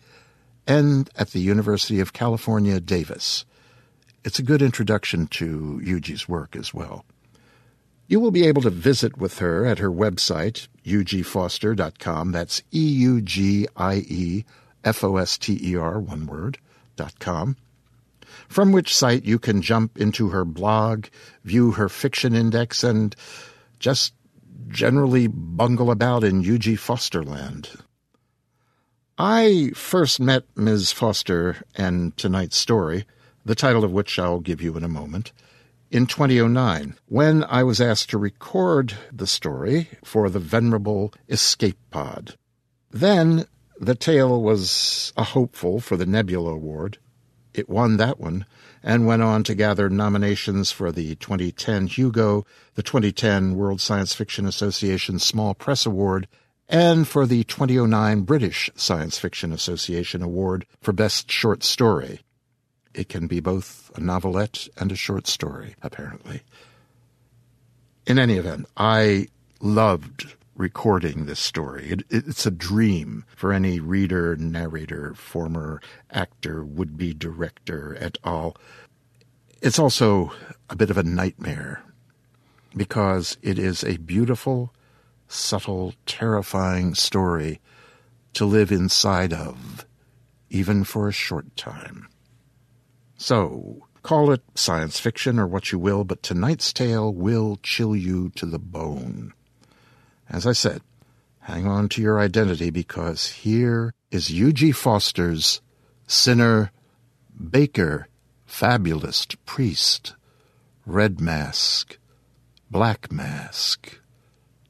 [0.66, 3.44] and at the University of California, Davis.
[4.24, 7.04] It's a good introduction to Eugie's work as well.
[8.08, 12.32] You will be able to visit with her at her website, eugiefoster.com.
[12.32, 14.44] That's E U G I E
[14.84, 16.58] F O S T E R, one word,
[16.96, 17.56] dot com.
[18.48, 21.06] From which site you can jump into her blog,
[21.44, 23.14] view her fiction index, and
[23.78, 24.14] just
[24.68, 27.80] generally bungle about in Eugie Fosterland.
[29.16, 30.90] I first met Ms.
[30.90, 33.04] Foster and tonight's story,
[33.44, 35.32] the title of which I'll give you in a moment,
[35.90, 42.34] in 2009 when I was asked to record the story for the venerable Escape Pod.
[42.90, 43.46] Then
[43.84, 46.98] the tale was a hopeful for the Nebula Award.
[47.52, 48.46] It won that one
[48.82, 52.44] and went on to gather nominations for the 2010 Hugo,
[52.74, 56.26] the 2010 World Science Fiction Association Small Press Award,
[56.68, 62.20] and for the 2009 British Science Fiction Association Award for Best Short Story.
[62.92, 66.42] It can be both a novelette and a short story, apparently.
[68.06, 69.28] In any event, I
[69.60, 71.90] loved recording this story.
[71.90, 78.56] It, it's a dream for any reader, narrator, former actor, would be director et al.
[79.60, 80.32] It's also
[80.70, 81.82] a bit of a nightmare
[82.76, 84.72] because it is a beautiful,
[85.28, 87.60] subtle, terrifying story
[88.34, 89.86] to live inside of,
[90.50, 92.08] even for a short time.
[93.16, 98.30] So, call it science fiction or what you will, but tonight's tale will chill you
[98.36, 99.32] to the bone.
[100.28, 100.82] As I said,
[101.40, 105.60] hang on to your identity because here is Eugie Foster's
[106.06, 106.70] sinner,
[107.50, 108.08] baker,
[108.46, 110.14] fabulist, priest,
[110.87, 111.98] red mask,
[112.70, 113.98] black mask,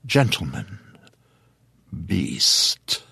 [0.07, 0.79] gentleman,
[2.07, 3.03] beast.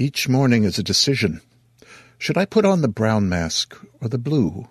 [0.00, 1.42] Each morning is a decision.
[2.16, 4.66] Should I put on the brown mask or the blue?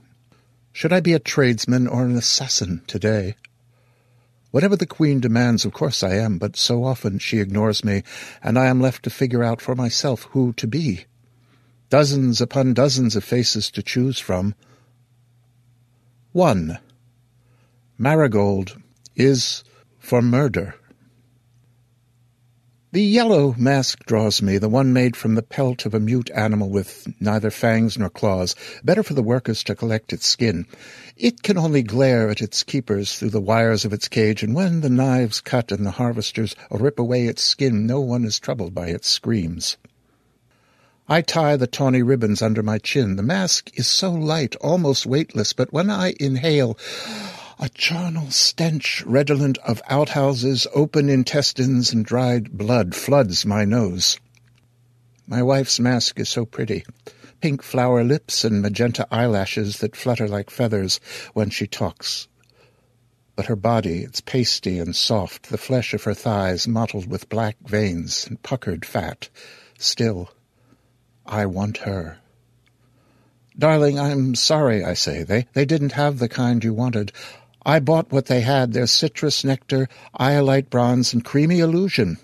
[0.73, 3.35] Should I be a tradesman or an assassin today?
[4.49, 8.01] Whatever the Queen demands, of course I am, but so often she ignores me,
[8.41, 11.05] and I am left to figure out for myself who to be.
[11.91, 14.55] Dozens upon dozens of faces to choose from.
[16.31, 16.79] One.
[17.99, 18.81] Marigold
[19.15, 19.63] is
[19.99, 20.73] for murder.
[22.91, 26.71] The yellow mask draws me, the one made from the pelt of a mute animal
[26.71, 30.65] with neither fangs nor claws, better for the workers to collect its skin.
[31.15, 34.81] It can only glare at its keepers through the wires of its cage, and when
[34.81, 38.87] the knives cut and the harvesters rip away its skin, no one is troubled by
[38.87, 39.77] its screams.
[41.07, 43.17] I tie the tawny ribbons under my chin.
[43.17, 46.75] The mask is so light, almost weightless, but when I inhale,
[47.61, 54.17] a charnel stench redolent of outhouses, open intestines, and dried blood floods my nose.
[55.27, 56.85] My wife's mask is so pretty.
[57.41, 61.01] Pink flower lips and magenta eyelashes that flutter like feathers
[61.33, 62.29] when she talks.
[63.35, 67.57] But her body, it's pasty and soft, the flesh of her thighs mottled with black
[67.65, 69.27] veins and puckered fat.
[69.77, 70.31] Still,
[71.25, 72.19] I want her.
[73.57, 75.23] Darling, I'm sorry, I say.
[75.23, 77.11] They, they didn't have the kind you wanted.
[77.69, 79.87] I bought what they had, their citrus nectar,
[80.19, 82.17] iolite bronze, and creamy illusion.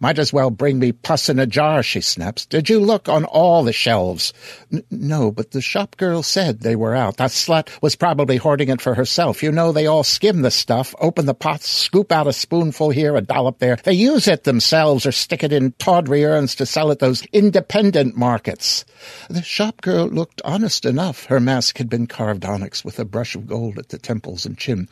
[0.00, 2.46] Might as well bring me pus in a jar, she snaps.
[2.46, 4.32] Did you look on all the shelves?
[4.72, 7.16] N- no, but the shop girl said they were out.
[7.16, 9.42] That slut was probably hoarding it for herself.
[9.42, 13.16] You know, they all skim the stuff, open the pots, scoop out a spoonful here,
[13.16, 13.76] a dollop there.
[13.76, 18.16] They use it themselves or stick it in tawdry urns to sell at those independent
[18.16, 18.84] markets.
[19.28, 21.26] The shop girl looked honest enough.
[21.26, 24.56] Her mask had been carved onyx with a brush of gold at the temples and
[24.56, 24.88] chin.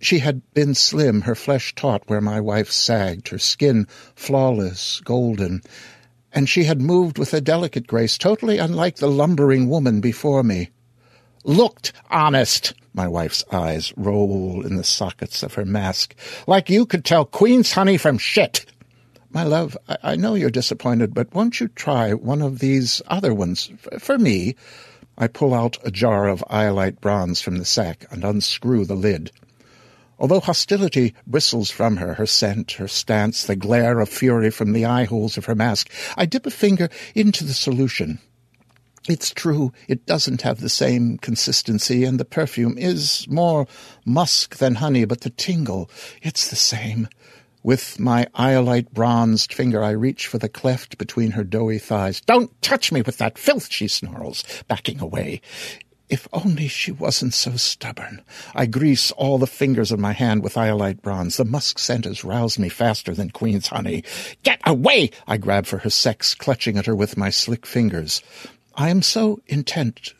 [0.00, 5.62] She had been slim, her flesh taut where my wife sagged, her skin flawless, golden,
[6.32, 10.70] and she had moved with a delicate grace, totally unlike the lumbering woman before me.
[11.44, 16.14] Looked honest, my wife's eyes roll in the sockets of her mask,
[16.46, 18.66] like you could tell Queen's honey from shit.
[19.30, 23.34] My love, I, I know you're disappointed, but won't you try one of these other
[23.34, 24.54] ones f- for me?
[25.16, 29.32] I pull out a jar of iolite bronze from the sack and unscrew the lid.
[30.18, 34.84] Although hostility bristles from her, her scent, her stance, the glare of fury from the
[34.84, 38.18] eye holes of her mask, I dip a finger into the solution.
[39.08, 43.66] It's true, it doesn't have the same consistency, and the perfume is more
[44.04, 45.88] musk than honey, but the tingle,
[46.20, 47.08] it's the same.
[47.62, 52.20] With my iolite bronzed finger, I reach for the cleft between her doughy thighs.
[52.20, 55.40] Don't touch me with that filth, she snarls, backing away.
[56.08, 58.22] If only she wasn't so stubborn.
[58.54, 61.36] I grease all the fingers of my hand with iolite bronze.
[61.36, 64.04] The musk scent has roused me faster than queen's honey.
[64.42, 65.10] Get away!
[65.26, 68.22] I grab for her sex, clutching at her with my slick fingers.
[68.74, 70.14] I am so intent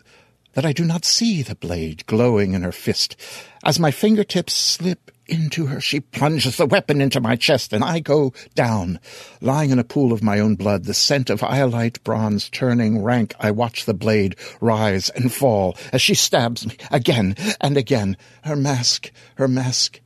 [0.53, 3.17] that I do not see the blade glowing in her fist.
[3.65, 8.01] As my fingertips slip into her, she plunges the weapon into my chest, and I
[8.01, 8.99] go down.
[9.41, 13.35] Lying in a pool of my own blood, the scent of iolite bronze turning rank,
[13.39, 18.17] I watch the blade rise and fall as she stabs me again and again.
[18.43, 20.01] Her mask, her mask,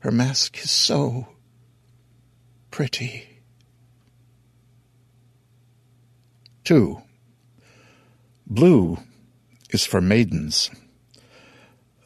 [0.00, 1.28] her mask is so
[2.70, 3.26] pretty.
[6.64, 7.02] Two.
[8.46, 8.98] Blue
[9.70, 10.70] is for maidens.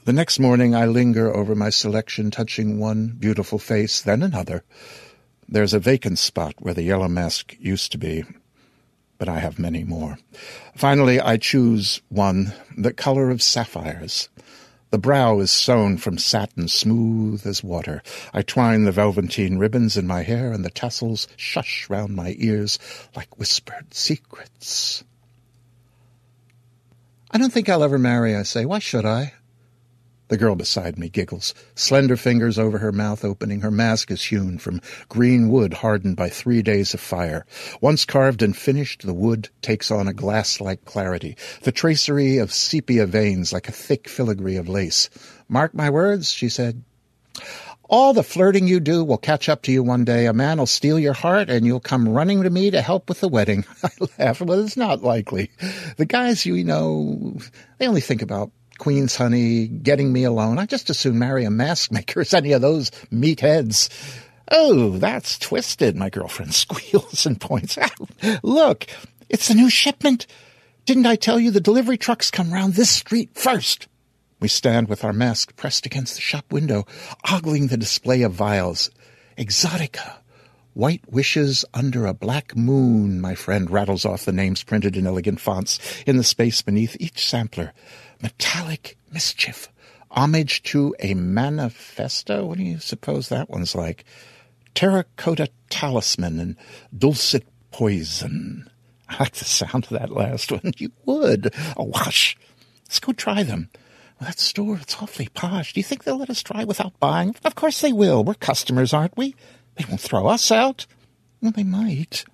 [0.04, 4.62] The next morning I linger over my selection, touching one beautiful face, then another.
[5.48, 8.22] There's a vacant spot where the yellow mask used to be,
[9.16, 10.18] but I have many more.
[10.76, 14.28] Finally, I choose one, the color of sapphires.
[14.90, 18.02] The brow is sewn from satin smooth as water.
[18.34, 22.78] I twine the velveteen ribbons in my hair, and the tassels shush round my ears
[23.16, 25.02] like whispered secrets.
[27.30, 28.66] I don't think I'll ever marry, I say.
[28.66, 29.32] Why should I?
[30.28, 33.60] The girl beside me giggles, slender fingers over her mouth opening.
[33.60, 37.44] Her mask is hewn from green wood hardened by three days of fire.
[37.82, 43.04] Once carved and finished, the wood takes on a glass-like clarity, the tracery of sepia
[43.06, 45.10] veins like a thick filigree of lace.
[45.46, 46.82] Mark my words, she said.
[47.90, 50.24] All the flirting you do will catch up to you one day.
[50.24, 53.20] A man will steal your heart and you'll come running to me to help with
[53.20, 53.66] the wedding.
[53.84, 55.50] I laugh, but it's not likely.
[55.98, 57.36] The guys you know,
[57.76, 60.58] they only think about Queen's Honey, getting me alone.
[60.58, 63.88] I just as soon marry a mask maker as any of those meatheads.
[64.50, 68.10] Oh, that's twisted, my girlfriend squeals and points out.
[68.42, 68.86] Look,
[69.28, 70.26] it's the new shipment.
[70.84, 73.88] Didn't I tell you the delivery trucks come round this street first?
[74.40, 76.84] We stand with our mask pressed against the shop window,
[77.30, 78.90] ogling the display of vials.
[79.38, 80.16] Exotica.
[80.74, 85.40] White wishes under a black moon, my friend rattles off the names printed in elegant
[85.40, 87.72] fonts in the space beneath each sampler.
[88.22, 89.68] Metallic mischief.
[90.10, 92.46] Homage to a manifesto?
[92.46, 94.04] What do you suppose that one's like?
[94.74, 96.56] Terracotta talisman and
[96.96, 98.70] dulcet poison.
[99.08, 100.72] I like the sound of that last one.
[100.78, 101.52] You would.
[101.76, 102.36] Oh, hush.
[102.84, 103.70] Let's go try them.
[104.20, 105.72] Well, that store, it's awfully posh.
[105.72, 107.34] Do you think they'll let us try without buying?
[107.44, 108.22] Of course they will.
[108.24, 109.34] We're customers, aren't we?
[109.76, 110.86] They won't throw us out.
[111.40, 112.24] Well, they might.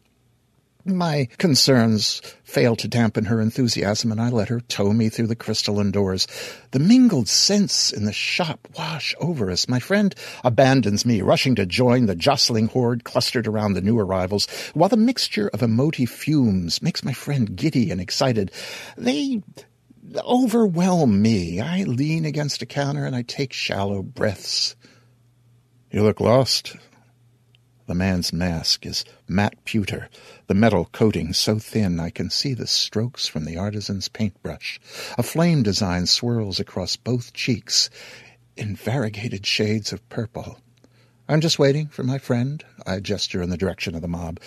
[0.84, 5.36] My concerns fail to dampen her enthusiasm, and I let her tow me through the
[5.36, 6.26] crystalline doors.
[6.70, 9.68] The mingled scents in the shop wash over us.
[9.68, 14.46] My friend abandons me, rushing to join the jostling horde clustered around the new arrivals,
[14.72, 18.50] while the mixture of emotive fumes makes my friend giddy and excited.
[18.96, 19.42] They
[20.16, 21.60] overwhelm me.
[21.60, 24.76] I lean against a counter and I take shallow breaths.
[25.90, 26.76] You look lost,
[27.90, 30.08] the man's mask is matte pewter,
[30.46, 34.78] the metal coating so thin I can see the strokes from the artisan's paintbrush.
[35.18, 37.90] A flame design swirls across both cheeks
[38.56, 40.60] in variegated shades of purple.
[41.28, 42.64] I'm just waiting for my friend.
[42.86, 44.38] I gesture in the direction of the mob.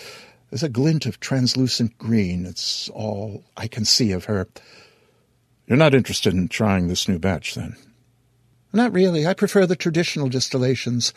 [0.48, 2.46] There's a glint of translucent green.
[2.46, 4.48] It's all I can see of her.
[5.66, 7.76] You're not interested in trying this new batch, then?
[8.72, 9.26] Not really.
[9.26, 11.12] I prefer the traditional distillations.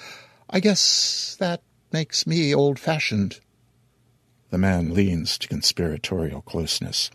[0.50, 1.62] I guess that
[1.92, 3.40] makes me old-fashioned.
[4.50, 7.12] The man leans to conspiratorial closeness.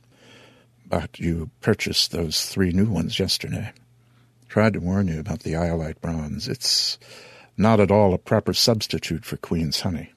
[0.86, 3.72] But you purchased those three new ones yesterday.
[4.48, 6.48] Tried to warn you about the iolite bronze.
[6.48, 6.98] It's
[7.56, 10.12] not at all a proper substitute for queen's honey.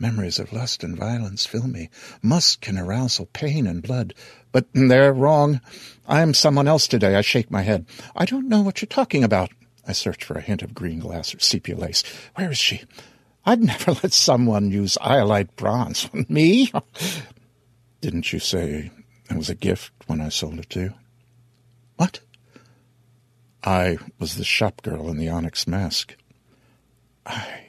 [0.00, 1.88] Memories of lust and violence fill me.
[2.22, 4.14] Musk and arousal, pain and blood.
[4.50, 5.60] But they're wrong.
[6.08, 7.14] I am someone else today.
[7.14, 7.86] I shake my head.
[8.16, 9.50] I don't know what you're talking about.
[9.86, 12.02] I search for a hint of green glass or sepia lace.
[12.34, 12.82] Where is she?
[13.44, 16.08] I'd never let someone use iolite bronze.
[16.14, 16.72] On me?
[18.00, 18.90] Didn't you say
[19.30, 20.94] it was a gift when I sold it to you?
[21.96, 22.20] What?
[23.64, 26.16] I was the shop girl in the onyx mask.
[27.24, 27.61] I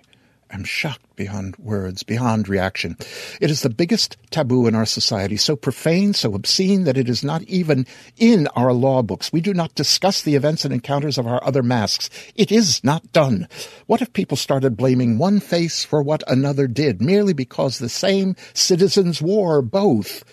[0.53, 2.97] am shocked beyond words, beyond reaction.
[3.41, 7.23] It is the biggest taboo in our society, so profane, so obscene that it is
[7.23, 7.85] not even
[8.17, 9.33] in our law books.
[9.33, 12.09] We do not discuss the events and encounters of our other masks.
[12.35, 13.47] It is not done.
[13.87, 18.35] What if people started blaming one face for what another did, merely because the same
[18.53, 20.23] citizens wore both?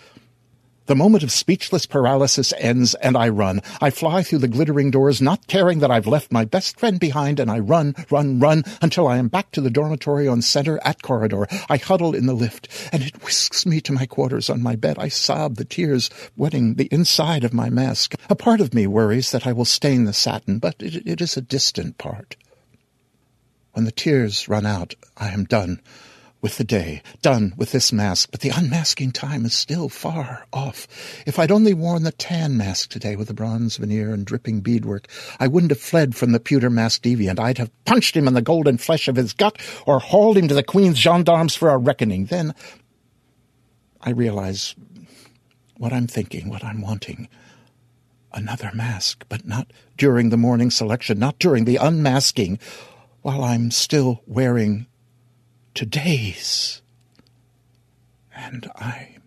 [0.90, 3.62] The moment of speechless paralysis ends, and I run.
[3.80, 7.38] I fly through the glittering doors, not caring that I've left my best friend behind,
[7.38, 11.00] and I run, run, run, until I am back to the dormitory on center at
[11.00, 11.46] corridor.
[11.68, 14.98] I huddle in the lift, and it whisks me to my quarters on my bed.
[14.98, 18.16] I sob, the tears wetting the inside of my mask.
[18.28, 21.36] A part of me worries that I will stain the satin, but it, it is
[21.36, 22.34] a distant part.
[23.74, 25.82] When the tears run out, I am done
[26.40, 30.86] with the day, done with this mask, but the unmasking time is still far off.
[31.26, 35.08] If I'd only worn the tan mask today with the bronze veneer and dripping beadwork,
[35.38, 37.38] I wouldn't have fled from the pewter masked deviant.
[37.38, 40.54] I'd have punched him in the golden flesh of his gut or hauled him to
[40.54, 42.26] the Queen's gendarmes for a reckoning.
[42.26, 42.54] Then
[44.00, 44.74] I realize
[45.76, 47.28] what I'm thinking, what I'm wanting.
[48.32, 52.58] Another mask, but not during the morning selection, not during the unmasking,
[53.22, 54.86] while I'm still wearing
[55.74, 56.82] today's.
[58.34, 59.22] And I'm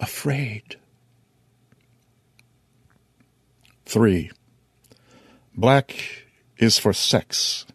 [0.00, 0.76] afraid.
[3.86, 4.30] 3.
[5.54, 6.24] Black
[6.58, 7.66] is for sex.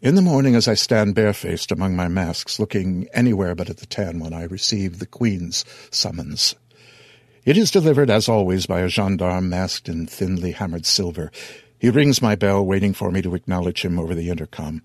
[0.00, 3.86] In the morning, as I stand barefaced among my masks, looking anywhere but at the
[3.86, 6.54] tan one, I receive the Queen's summons.
[7.44, 11.30] It is delivered, as always, by a gendarme masked in thinly hammered silver.
[11.78, 14.82] He rings my bell, waiting for me to acknowledge him over the intercom.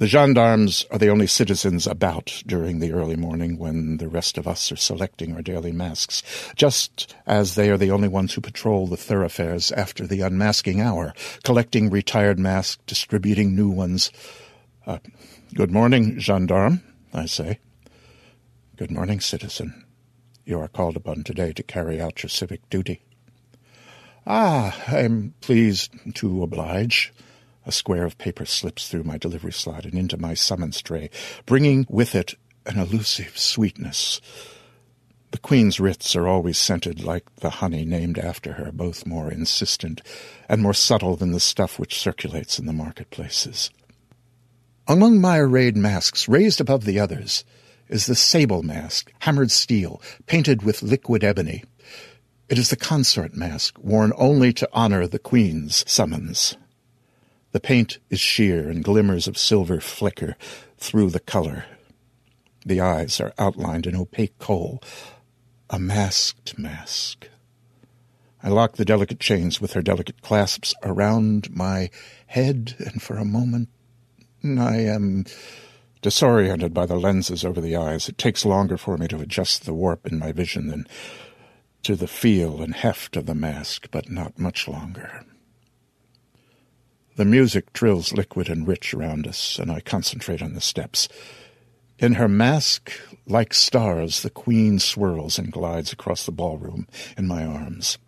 [0.00, 4.48] The gendarmes are the only citizens about during the early morning when the rest of
[4.48, 6.22] us are selecting our daily masks,
[6.56, 11.12] just as they are the only ones who patrol the thoroughfares after the unmasking hour,
[11.44, 14.10] collecting retired masks, distributing new ones.
[14.86, 15.00] Uh,
[15.54, 16.80] good morning, gendarme,
[17.12, 17.58] I say.
[18.78, 19.84] Good morning, citizen.
[20.46, 23.02] You are called upon today to carry out your civic duty.
[24.26, 27.12] Ah, I'm pleased to oblige.
[27.66, 31.10] A square of paper slips through my delivery slot and into my summons tray,
[31.46, 32.34] bringing with it
[32.66, 34.20] an elusive sweetness.
[35.30, 40.02] The Queen's writs are always scented like the honey named after her, both more insistent
[40.48, 43.70] and more subtle than the stuff which circulates in the marketplaces.
[44.88, 47.44] Among my arrayed masks, raised above the others,
[47.88, 51.62] is the sable mask, hammered steel, painted with liquid ebony.
[52.48, 56.56] It is the consort mask, worn only to honor the Queen's summons.
[57.52, 60.36] The paint is sheer, and glimmers of silver flicker
[60.78, 61.64] through the color.
[62.64, 64.82] The eyes are outlined in opaque coal,
[65.68, 67.28] a masked mask.
[68.42, 71.90] I lock the delicate chains with her delicate clasps around my
[72.26, 73.68] head, and for a moment
[74.44, 75.24] I am
[76.02, 78.08] disoriented by the lenses over the eyes.
[78.08, 80.86] It takes longer for me to adjust the warp in my vision than
[81.82, 85.24] to the feel and heft of the mask, but not much longer.
[87.20, 91.06] The music trills liquid and rich around us, and I concentrate on the steps.
[91.98, 92.90] In her mask,
[93.26, 97.98] like stars, the queen swirls and glides across the ballroom in my arms.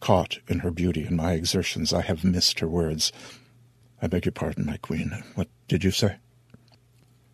[0.00, 3.12] Caught in her beauty and my exertions, I have missed her words.
[4.02, 5.22] I beg your pardon, my queen.
[5.36, 6.16] What did you say?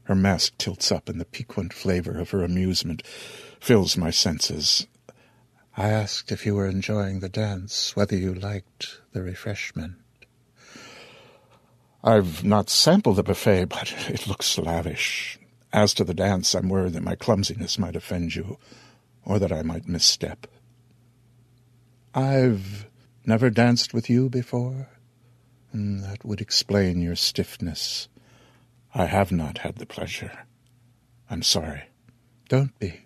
[0.02, 3.02] Her mask tilts up, and the piquant flavor of her amusement
[3.60, 4.86] fills my senses.
[5.74, 9.94] I asked if you were enjoying the dance, whether you liked the refreshment.
[12.06, 15.40] I've not sampled the buffet, but it looks lavish.
[15.72, 18.58] As to the dance, I'm worried that my clumsiness might offend you,
[19.24, 20.46] or that I might misstep.
[22.14, 22.86] I've
[23.24, 24.88] never danced with you before.
[25.72, 28.06] Hmm, that would explain your stiffness.
[28.94, 30.46] I have not had the pleasure.
[31.28, 31.82] I'm sorry.
[32.48, 33.00] Don't be.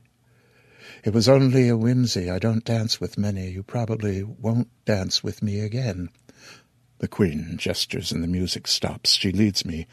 [1.04, 2.30] It was only a whimsy.
[2.30, 3.48] I don't dance with many.
[3.48, 6.10] You probably won't dance with me again.
[7.00, 9.14] The Queen gestures and the music stops.
[9.14, 9.86] She leads me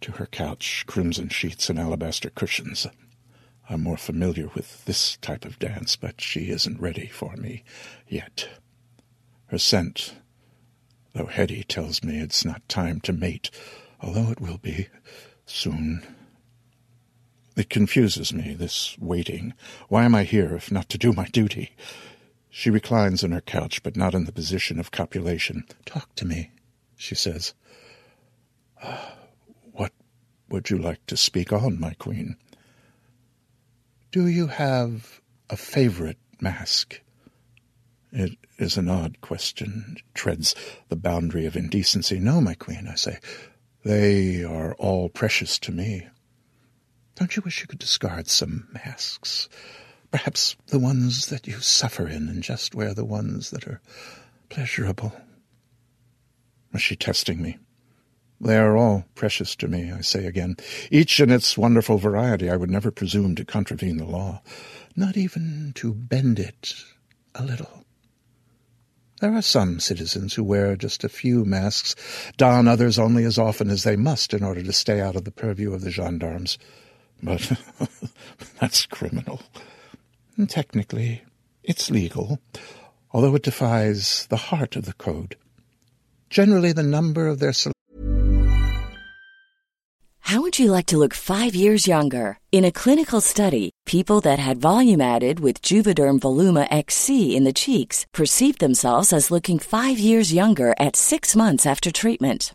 [0.00, 2.84] to her couch, crimson sheets and alabaster cushions.
[3.70, 7.62] I'm more familiar with this type of dance, but she isn't ready for me
[8.08, 8.48] yet.
[9.46, 10.16] Her scent,
[11.12, 13.52] though heady, tells me it's not time to mate,
[14.00, 14.88] although it will be
[15.46, 16.02] soon.
[17.56, 19.54] It confuses me, this waiting.
[19.88, 21.76] Why am I here if not to do my duty?
[22.54, 25.64] She reclines on her couch, but not in the position of copulation.
[25.86, 26.50] Talk to me,
[26.96, 27.54] she says.
[28.84, 29.14] Ah,
[29.72, 29.90] what
[30.50, 32.36] would you like to speak on, my queen?
[34.10, 37.00] Do you have a favorite mask?
[38.12, 39.94] It is an odd question.
[39.96, 40.54] It treads
[40.90, 42.18] the boundary of indecency.
[42.18, 43.18] No, my queen, I say.
[43.82, 46.06] They are all precious to me.
[47.14, 49.48] Don't you wish you could discard some masks?
[50.12, 53.80] Perhaps the ones that you suffer in, and just wear the ones that are
[54.50, 55.12] pleasurable.
[56.72, 57.58] Was she testing me?
[58.40, 60.56] They are all precious to me, I say again.
[60.90, 62.50] Each in its wonderful variety.
[62.50, 64.42] I would never presume to contravene the law,
[64.94, 66.74] not even to bend it
[67.34, 67.84] a little.
[69.20, 71.94] There are some citizens who wear just a few masks,
[72.36, 75.30] don others only as often as they must in order to stay out of the
[75.30, 76.58] purview of the gendarmes.
[77.22, 77.52] But
[78.60, 79.40] that's criminal.
[80.36, 81.22] And technically,
[81.62, 82.38] it's legal,
[83.10, 85.36] although it defies the heart of the code.
[86.30, 87.52] Generally, the number of their
[90.20, 92.38] How would you like to look five years younger?
[92.52, 97.52] In a clinical study, people that had volume added with Juvederm Voluma XC in the
[97.52, 102.54] cheeks perceived themselves as looking five years younger at six months after treatment.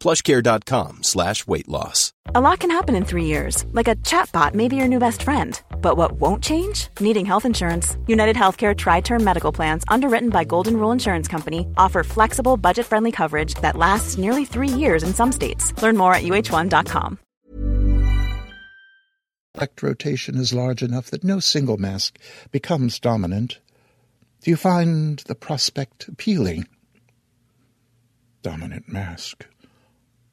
[0.00, 2.12] plushcare.com slash weight loss.
[2.34, 5.22] A lot can happen in three years, like a chatbot may be your new best
[5.22, 5.60] friend.
[5.80, 6.88] But what won't change?
[7.00, 7.96] Needing health insurance.
[8.06, 12.86] United Healthcare Tri Term Medical Plans, underwritten by Golden Rule Insurance Company, offer flexible, budget
[12.86, 15.72] friendly coverage that lasts nearly three years in some states.
[15.82, 17.18] Learn more at uh1.com.
[19.56, 22.18] Elect rotation is large enough that no single mask
[22.50, 23.58] becomes dominant.
[24.42, 26.68] Do you find the prospect appealing?
[28.42, 29.46] Dominant mask.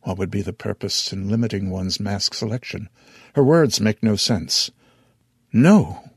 [0.04, 2.90] What would be the purpose in limiting one's mask selection?
[3.36, 4.70] Her words make no sense.
[5.52, 6.10] No.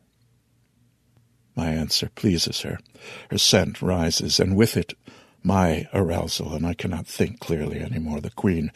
[1.55, 2.79] My answer pleases her.
[3.31, 4.95] Her scent rises, and with it
[5.43, 8.21] my arousal, and I cannot think clearly any more.
[8.21, 8.73] The queen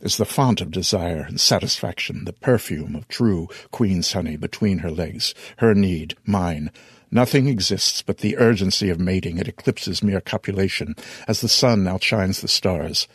[0.00, 4.90] is the font of desire and satisfaction, the perfume of true queen's honey between her
[4.90, 6.70] legs, her need, mine.
[7.10, 9.38] Nothing exists but the urgency of mating.
[9.38, 10.96] It eclipses mere copulation,
[11.28, 13.06] as the sun outshines the stars.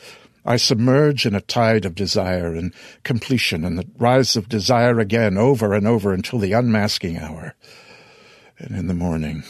[0.45, 2.73] I submerge in a tide of desire and
[3.03, 7.55] completion, and the rise of desire again, over and over until the unmasking hour.
[8.57, 9.43] And in the morning,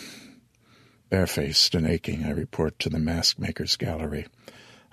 [1.10, 4.28] barefaced and aching, I report to the mask maker's gallery.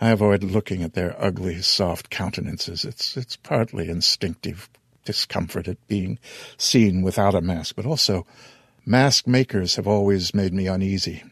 [0.00, 2.84] I avoid looking at their ugly, soft countenances.
[2.84, 4.68] It's it's partly instinctive
[5.04, 6.18] discomfort at being
[6.56, 8.26] seen without a mask, but also
[8.86, 11.24] mask makers have always made me uneasy.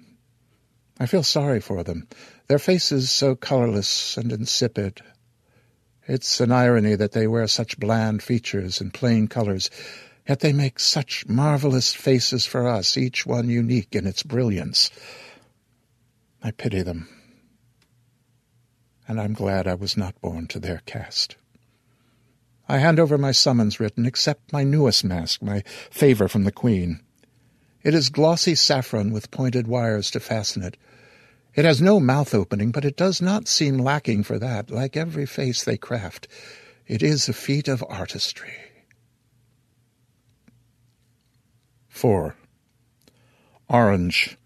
[0.98, 2.08] I feel sorry for them.
[2.49, 5.01] Their faces so colorless and insipid.
[6.07, 9.70] It's an irony that they wear such bland features and plain colors,
[10.28, 14.90] yet they make such marvelous faces for us, each one unique in its brilliance.
[16.42, 17.09] I pity them
[19.09, 21.36] and I'm glad I was not born to their caste.
[22.68, 27.01] I hand over my summons written, except my newest mask, my favor from the Queen.
[27.84, 30.76] It is glossy saffron with pointed wires to fasten it.
[31.57, 34.70] It has no mouth opening, but it does not seem lacking for that.
[34.70, 36.28] Like every face they craft,
[36.86, 38.52] it is a feat of artistry.
[41.88, 42.36] 4.
[43.70, 44.36] Orange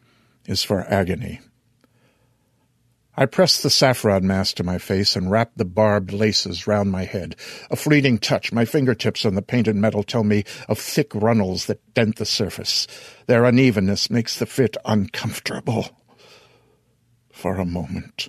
[0.47, 1.41] is for agony.
[3.17, 7.05] I press the saffron mask to my face and wrap the barbed laces round my
[7.05, 7.35] head.
[7.73, 11.93] A fleeting touch, my fingertips on the painted metal tell me of thick runnels that
[11.93, 12.87] dent the surface.
[13.27, 15.91] Their unevenness makes the fit uncomfortable.
[17.41, 18.29] For a moment.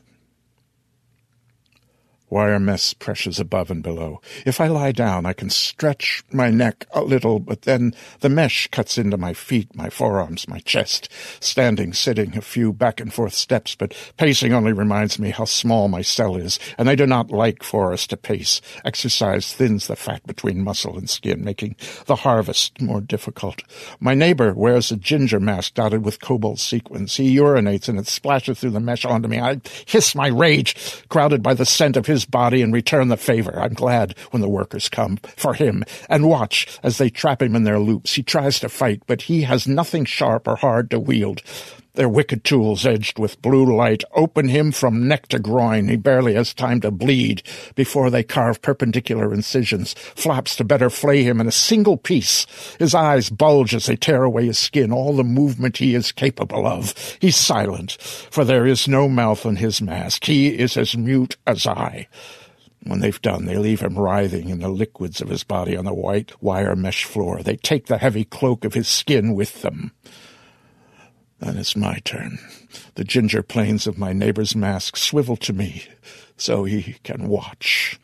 [2.32, 4.22] Wire mesh pressures above and below.
[4.46, 8.70] If I lie down, I can stretch my neck a little, but then the mesh
[8.70, 11.10] cuts into my feet, my forearms, my chest.
[11.42, 15.90] Standing, sitting, a few back and forth steps, but pacing only reminds me how small
[15.90, 18.62] my cell is, and I do not like for us to pace.
[18.86, 21.76] Exercise thins the fat between muscle and skin, making
[22.06, 23.62] the harvest more difficult.
[24.00, 27.18] My neighbor wears a ginger mask dotted with cobalt sequins.
[27.18, 29.42] He urinates and it splashes through the mesh onto me.
[29.42, 33.18] I hiss my rage, crowded by the scent of his his body and return the
[33.18, 33.60] favor.
[33.60, 37.64] I'm glad when the workers come for him and watch as they trap him in
[37.64, 38.14] their loops.
[38.14, 41.42] He tries to fight, but he has nothing sharp or hard to wield.
[41.94, 45.90] Their wicked tools, edged with blue light, open him from neck to groin.
[45.90, 47.44] He barely has time to bleed
[47.76, 52.48] before they carve perpendicular incisions, flaps to better flay him in a single piece.
[52.80, 56.66] His eyes bulge as they tear away his skin, all the movement he is capable
[56.66, 56.94] of.
[57.20, 60.24] He's silent, for there is no mouth on his mask.
[60.24, 62.08] He is as mute as I.
[62.84, 65.94] When they've done, they leave him writhing in the liquids of his body on the
[65.94, 67.44] white wire mesh floor.
[67.44, 69.92] They take the heavy cloak of his skin with them.
[71.42, 72.38] Then it's my turn.
[72.96, 75.86] The ginger planes of my neighbor's mask swivel to me
[76.38, 78.00] so he can watch.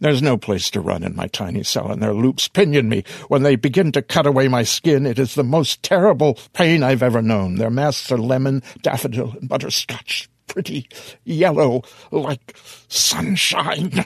[0.00, 3.02] There's no place to run in my tiny cell, and their loops pinion me.
[3.28, 7.02] When they begin to cut away my skin, it is the most terrible pain I've
[7.02, 7.56] ever known.
[7.56, 10.88] Their masks are lemon, daffodil, and butterscotch, pretty
[11.24, 12.56] yellow like
[12.88, 14.04] sunshine.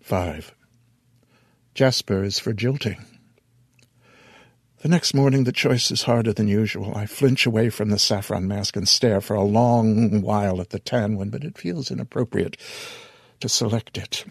[0.00, 0.54] Five.
[1.80, 3.02] Jasper is for jilting.
[4.82, 6.94] The next morning the choice is harder than usual.
[6.94, 10.78] I flinch away from the saffron mask and stare for a long while at the
[10.78, 12.58] tan one, but it feels inappropriate
[13.40, 14.26] to select it.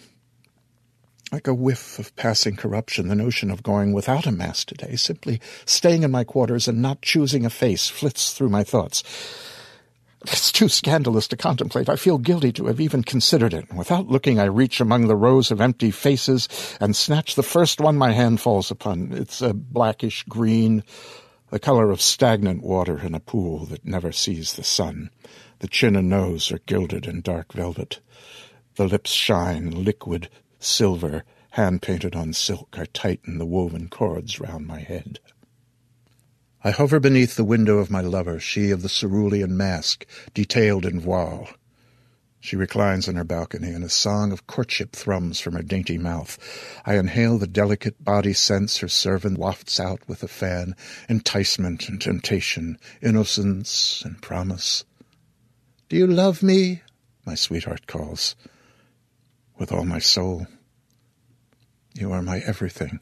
[1.31, 5.41] Like a whiff of passing corruption, the notion of going without a mask today, simply
[5.65, 9.03] staying in my quarters and not choosing a face, flits through my thoughts.
[10.23, 11.87] It's too scandalous to contemplate.
[11.87, 13.73] I feel guilty to have even considered it.
[13.73, 16.49] Without looking, I reach among the rows of empty faces
[16.81, 19.13] and snatch the first one my hand falls upon.
[19.13, 20.83] It's a blackish green,
[21.51, 25.09] the color of stagnant water in a pool that never sees the sun.
[25.59, 28.01] The chin and nose are gilded in dark velvet.
[28.75, 32.75] The lips shine, liquid, silver, hand-painted on silk.
[32.77, 35.19] I tighten the woven cords round my head.
[36.61, 40.99] I hover beneath the window of my lover, she of the cerulean mask, detailed in
[40.99, 41.47] voile.
[42.41, 46.37] She reclines on her balcony, and a song of courtship thrums from her dainty mouth.
[46.85, 50.75] I inhale the delicate body scents her servant wafts out with a fan,
[51.07, 54.83] enticement and temptation, innocence and promise.
[55.87, 56.81] Do you love me?
[57.25, 58.35] my sweetheart calls.
[59.57, 60.47] With all my soul.
[61.93, 62.99] You are my everything.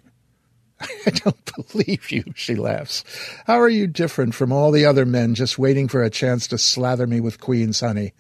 [1.06, 3.04] I don't believe you, she laughs.
[3.46, 6.58] How are you different from all the other men just waiting for a chance to
[6.58, 8.14] slather me with Queen's honey?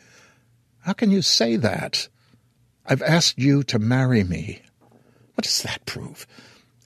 [0.79, 2.07] How can you say that?
[2.85, 4.61] I've asked you to marry me.
[5.35, 6.25] What does that prove?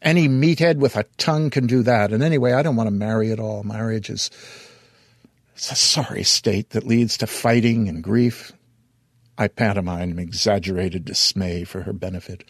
[0.02, 2.12] Any meathead with a tongue can do that.
[2.12, 3.64] And anyway, I don't want to marry at all.
[3.64, 4.32] Marriage is
[5.54, 8.52] it's a sorry state that leads to fighting and grief.
[9.38, 12.44] I pantomime exaggerated dismay for her benefit.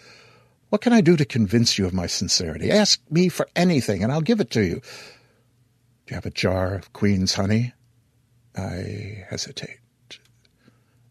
[0.72, 2.72] What can I do to convince you of my sincerity?
[2.72, 4.76] Ask me for anything, and I'll give it to you.
[4.76, 4.82] Do
[6.08, 7.74] you have a jar of Queen's honey?
[8.56, 9.80] I hesitate.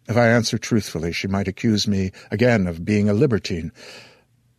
[0.08, 3.70] If I answer truthfully, she might accuse me again of being a libertine.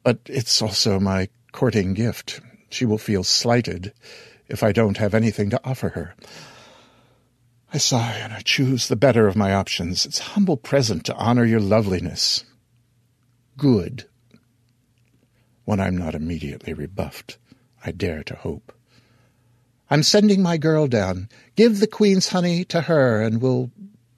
[0.03, 2.39] But it's also my courting gift.
[2.69, 3.93] She will feel slighted
[4.49, 6.13] if I don't have anything to offer her.
[7.73, 10.05] I sigh and I choose the better of my options.
[10.05, 12.45] It's a humble present to honor your loveliness.
[13.57, 14.05] Good
[15.71, 17.37] when I'm not immediately rebuffed.
[17.85, 18.73] I dare to hope.
[19.89, 21.29] I'm sending my girl down.
[21.55, 23.71] Give the queen's honey to her, and we'll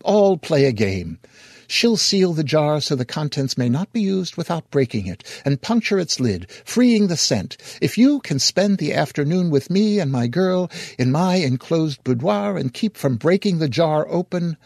[0.03, 1.19] all play a game.
[1.67, 5.61] She'll seal the jar so the contents may not be used without breaking it, and
[5.61, 7.57] puncture its lid, freeing the scent.
[7.83, 12.57] If you can spend the afternoon with me and my girl in my enclosed boudoir
[12.57, 14.57] and keep from breaking the jar open,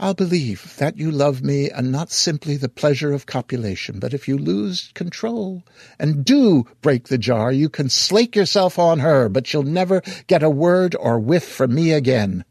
[0.00, 3.98] I'll believe that you love me and not simply the pleasure of copulation.
[3.98, 5.64] But if you lose control
[5.98, 10.44] and do break the jar, you can slake yourself on her, but she'll never get
[10.44, 12.44] a word or whiff from me again.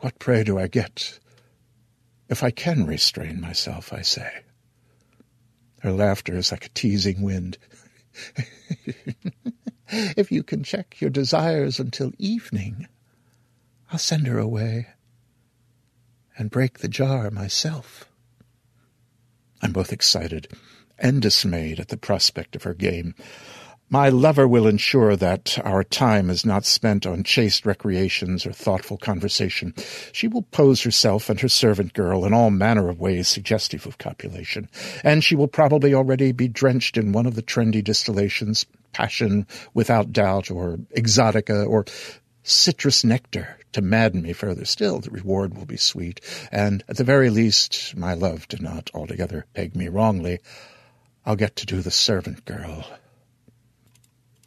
[0.00, 1.18] What pray do I get
[2.28, 4.30] if I can restrain myself, I say.
[5.80, 7.56] Her laughter is like a teasing wind.
[9.88, 12.88] if you can check your desires until evening,
[13.90, 14.88] I'll send her away
[16.36, 18.06] and break the jar myself.
[19.62, 20.48] I'm both excited
[20.98, 23.14] and dismayed at the prospect of her game.
[23.88, 28.96] My lover will ensure that our time is not spent on chaste recreations or thoughtful
[28.96, 29.74] conversation.
[30.10, 33.98] She will pose herself and her servant girl in all manner of ways suggestive of
[33.98, 34.68] copulation,
[35.04, 40.12] and she will probably already be drenched in one of the trendy distillations, passion without
[40.12, 41.84] doubt, or exotica, or
[42.46, 45.00] citrus nectar to madden me further still.
[45.00, 46.20] The reward will be sweet,
[46.50, 50.38] and at the very least, my love did not altogether peg me wrongly.
[51.24, 52.86] I'll get to do the servant girl.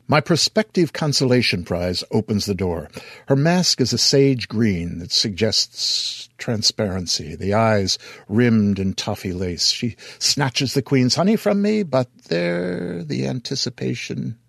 [0.08, 2.90] My prospective consolation prize opens the door.
[3.28, 9.70] Her mask is a sage green that suggests transparency, the eyes rimmed in toffee lace.
[9.70, 14.40] She snatches the queen's honey from me, but there the anticipation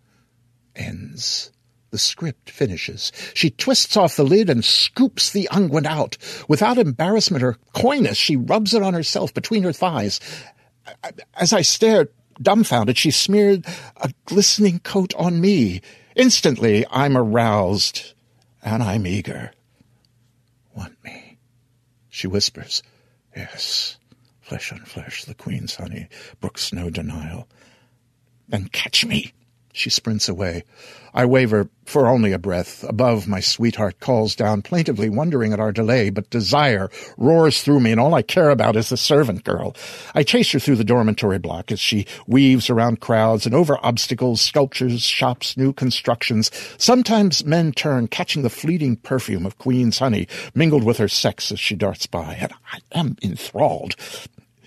[0.75, 1.51] ends.
[1.91, 3.11] The script finishes.
[3.35, 6.17] She twists off the lid and scoops the unguent out.
[6.49, 10.21] Without embarrassment or coyness, she rubs it on herself between her thighs.
[11.35, 12.09] As I stare,
[12.41, 13.67] dumbfounded, she smeared
[13.97, 15.81] a glistening coat on me.
[16.15, 18.13] Instantly, I'm aroused,
[18.63, 19.53] and I'm eager.
[20.77, 21.39] Want me?
[22.09, 22.83] She whispers.
[23.37, 23.97] Yes,
[24.41, 26.09] flesh on flesh, the queen's honey
[26.41, 27.49] brooks no denial.
[28.49, 29.33] Then catch me.
[29.73, 30.65] She sprints away.
[31.13, 32.85] I waver for only a breath.
[32.85, 37.91] Above, my sweetheart calls down plaintively, wondering at our delay, but desire roars through me,
[37.91, 39.75] and all I care about is the servant girl.
[40.15, 44.41] I chase her through the dormitory block as she weaves around crowds and over obstacles,
[44.41, 46.51] sculptures, shops, new constructions.
[46.79, 51.59] Sometimes men turn, catching the fleeting perfume of queen's honey mingled with her sex as
[51.59, 53.97] she darts by, and I am enthralled.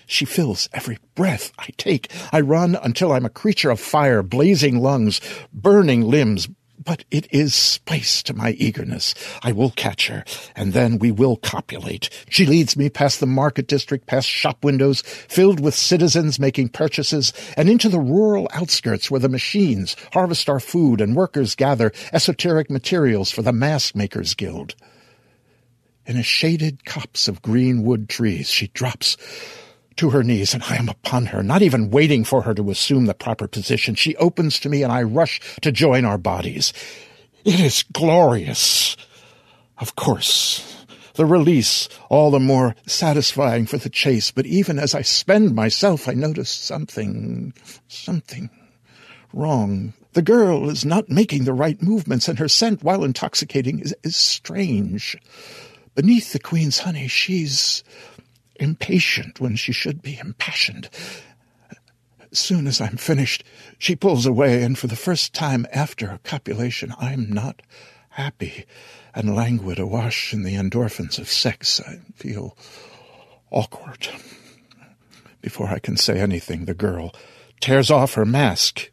[0.06, 2.10] She fills every breath I take.
[2.32, 5.20] I run until I'm a creature of fire, blazing lungs,
[5.52, 6.48] burning limbs.
[6.82, 9.14] But it is spice to my eagerness.
[9.42, 10.22] I will catch her,
[10.54, 12.10] and then we will copulate.
[12.28, 17.32] She leads me past the market district, past shop windows filled with citizens making purchases,
[17.56, 22.68] and into the rural outskirts where the machines harvest our food and workers gather esoteric
[22.68, 24.74] materials for the mask makers guild.
[26.06, 29.16] In a shaded copse of green wood trees, she drops
[29.96, 33.06] to her knees, and I am upon her, not even waiting for her to assume
[33.06, 33.94] the proper position.
[33.94, 36.72] She opens to me, and I rush to join our bodies.
[37.44, 38.96] It is glorious.
[39.78, 45.02] Of course, the release all the more satisfying for the chase, but even as I
[45.02, 47.52] spend myself, I notice something,
[47.88, 48.50] something
[49.32, 49.92] wrong.
[50.12, 54.16] The girl is not making the right movements, and her scent, while intoxicating, is, is
[54.16, 55.16] strange.
[55.94, 57.84] Beneath the queen's honey, she's
[58.56, 60.88] impatient when she should be impassioned.
[62.32, 63.44] Soon as I'm finished,
[63.78, 67.62] she pulls away, and for the first time after a copulation, I'm not
[68.10, 68.64] happy
[69.14, 71.80] and languid, awash in the endorphins of sex.
[71.80, 72.56] I feel
[73.50, 74.08] awkward.
[75.40, 77.14] Before I can say anything, the girl
[77.60, 78.90] tears off her mask.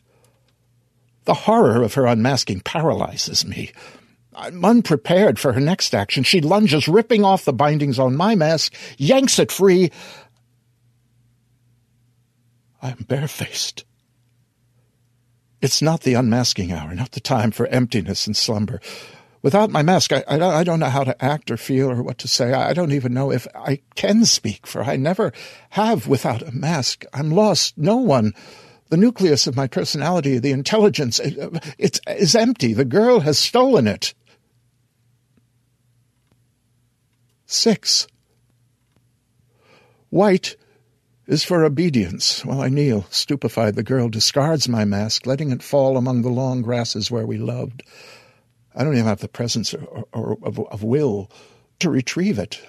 [1.25, 3.71] The horror of her unmasking paralyzes me.
[4.33, 6.23] I'm unprepared for her next action.
[6.23, 9.91] She lunges, ripping off the bindings on my mask, yanks it free.
[12.81, 13.85] I am barefaced.
[15.61, 18.79] It's not the unmasking hour, not the time for emptiness and slumber.
[19.43, 22.19] Without my mask, I, I, I, don't know how to act or feel or what
[22.19, 22.53] to say.
[22.53, 25.33] I don't even know if I can speak, for I never
[25.71, 27.05] have without a mask.
[27.13, 27.77] I'm lost.
[27.77, 28.33] No one
[28.91, 31.37] the nucleus of my personality, the intelligence, it,
[31.77, 32.73] it's, is empty.
[32.73, 34.13] The girl has stolen it.
[37.51, 38.07] Six.
[40.09, 40.55] White
[41.27, 42.45] is for obedience.
[42.45, 46.61] While I kneel, stupefied, the girl discards my mask, letting it fall among the long
[46.61, 47.83] grasses where we loved.
[48.73, 51.29] I don't even have the presence or, or, of, of will
[51.79, 52.61] to retrieve it.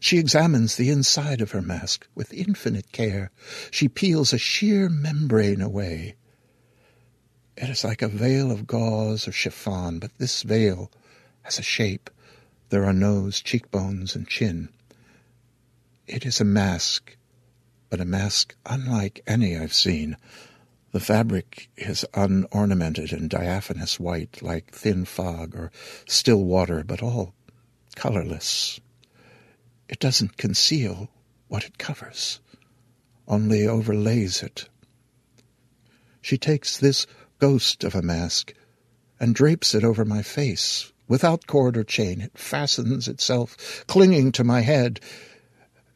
[0.00, 3.30] She examines the inside of her mask with infinite care.
[3.70, 6.14] She peels a sheer membrane away.
[7.58, 10.90] It is like a veil of gauze or chiffon, but this veil
[11.42, 12.08] has a shape.
[12.70, 14.68] There are nose, cheekbones, and chin.
[16.06, 17.16] It is a mask,
[17.90, 20.16] but a mask unlike any I've seen.
[20.92, 25.72] The fabric is unornamented and diaphanous white, like thin fog or
[26.06, 27.34] still water, but all
[27.96, 28.80] colorless.
[29.88, 31.10] It doesn't conceal
[31.48, 32.40] what it covers,
[33.28, 34.68] only overlays it.
[36.20, 37.06] She takes this
[37.38, 38.54] ghost of a mask
[39.20, 44.44] and drapes it over my face, Without cord or chain, it fastens itself, clinging to
[44.44, 45.00] my head.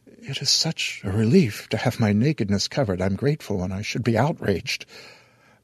[0.07, 3.01] It is such a relief to have my nakedness covered.
[3.01, 4.85] I'm grateful and I should be outraged.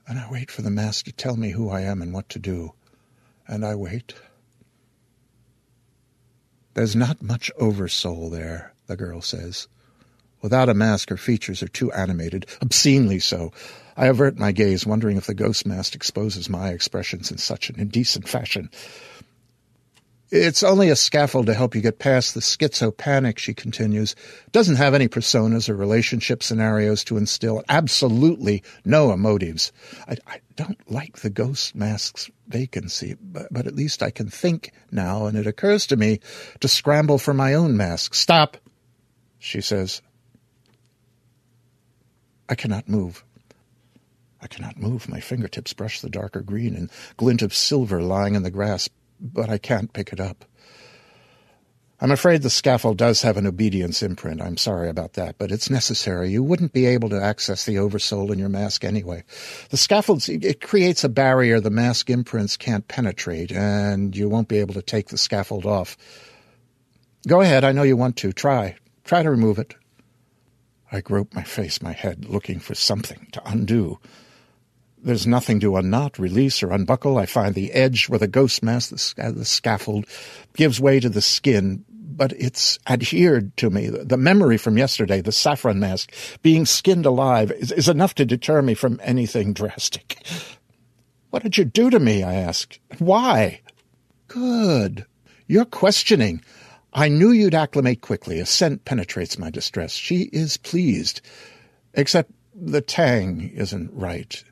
[0.07, 2.38] And I wait for the mask to tell me who I am and what to
[2.38, 2.72] do.
[3.47, 4.14] And I wait.
[6.72, 9.68] There's not much oversoul there, the girl says.
[10.42, 13.53] Without a mask, her features are too animated, obscenely so.
[13.97, 17.78] I avert my gaze, wondering if the ghost mask exposes my expressions in such an
[17.78, 18.70] indecent fashion.
[20.31, 24.16] It's only a scaffold to help you get past the schizo panic, she continues.
[24.53, 27.62] Doesn't have any personas or relationship scenarios to instill.
[27.68, 29.70] Absolutely no emotives.
[30.09, 34.72] I, I don't like the ghost mask's vacancy, but, but at least I can think
[34.91, 36.20] now, and it occurs to me
[36.61, 38.14] to scramble for my own mask.
[38.14, 38.57] Stop,
[39.39, 40.01] she says.
[42.49, 43.25] I cannot move.
[44.41, 45.09] I cannot move.
[45.09, 48.89] My fingertips brush the darker green and glint of silver lying in the grass,
[49.20, 50.44] but I can't pick it up.
[52.00, 54.42] I'm afraid the scaffold does have an obedience imprint.
[54.42, 56.30] I'm sorry about that, but it's necessary.
[56.30, 59.24] You wouldn't be able to access the oversoul in your mask anyway.
[59.70, 64.58] The scaffold, it creates a barrier the mask imprints can't penetrate, and you won't be
[64.58, 65.96] able to take the scaffold off.
[67.26, 68.32] Go ahead, I know you want to.
[68.32, 68.76] Try.
[69.04, 69.74] Try to remove it.
[70.92, 73.98] I grope my face, my head, looking for something to undo.
[75.05, 77.18] There's nothing to unknot, release, or unbuckle.
[77.18, 80.07] I find the edge where the ghost mask, the, the scaffold,
[80.57, 83.88] gives way to the skin, but it's adhered to me.
[83.88, 88.62] The memory from yesterday, the saffron mask, being skinned alive, is, is enough to deter
[88.62, 90.26] me from anything drastic.
[91.28, 92.22] What did you do to me?
[92.22, 92.78] I asked.
[92.98, 93.61] Why?
[94.28, 95.05] Good.
[95.46, 96.42] You're questioning.
[96.94, 98.40] I knew you'd acclimate quickly.
[98.40, 99.92] A scent penetrates my distress.
[99.92, 101.20] She is pleased.
[101.92, 104.42] Except the tang isn't right.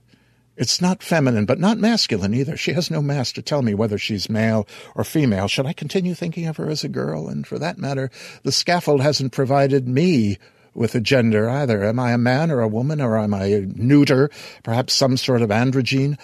[0.57, 2.57] It's not feminine, but not masculine either.
[2.57, 5.49] She has no mask to tell me whether she's male or female.
[5.49, 7.29] Should I continue thinking of her as a girl?
[7.29, 8.11] And for that matter,
[8.43, 10.39] the scaffold hasn't provided me
[10.75, 11.85] with a gender either.
[11.85, 14.31] Am I a man or a woman, or am I neuter,
[14.63, 16.19] perhaps some sort of androgyne?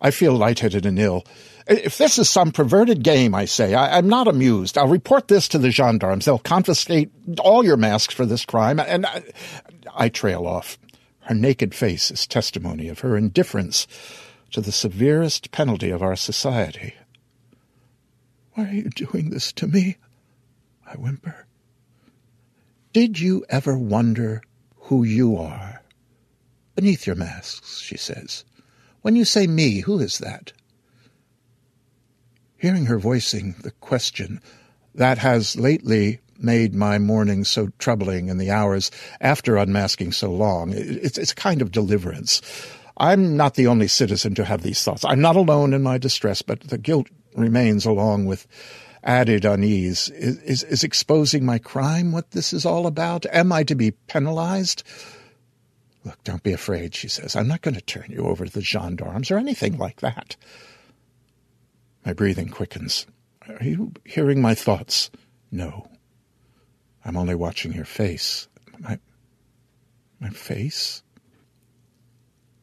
[0.00, 1.24] I feel lightheaded and ill.
[1.66, 4.76] If this is some perverted game, I say, I, am not amused.
[4.76, 6.26] I'll report this to the gendarmes.
[6.26, 7.10] They'll confiscate
[7.40, 9.22] all your masks for this crime, and I,
[9.94, 10.78] I trail off.
[11.24, 13.86] Her naked face is testimony of her indifference
[14.50, 16.94] to the severest penalty of our society.
[18.52, 19.96] Why are you doing this to me?
[20.86, 21.46] I whimper.
[22.92, 24.42] Did you ever wonder
[24.76, 25.82] who you are?
[26.74, 28.44] Beneath your masks, she says.
[29.00, 30.52] When you say me, who is that?
[32.58, 34.40] Hearing her voicing the question,
[34.94, 38.90] that has lately made my mornings so troubling and the hours
[39.20, 40.72] after unmasking so long.
[40.74, 42.40] It's, it's a kind of deliverance.
[42.96, 45.04] I'm not the only citizen to have these thoughts.
[45.04, 48.46] I'm not alone in my distress, but the guilt remains along with
[49.02, 50.08] added unease.
[50.10, 53.26] Is, is, is exposing my crime what this is all about?
[53.26, 54.82] Am I to be penalized?
[56.04, 57.34] Look, don't be afraid, she says.
[57.34, 60.36] I'm not going to turn you over to the gendarmes or anything like that.
[62.04, 63.06] My breathing quickens.
[63.48, 65.10] Are you hearing my thoughts?
[65.50, 65.88] No.
[67.04, 68.48] I'm only watching your face.
[68.78, 68.98] My,
[70.20, 71.02] my face?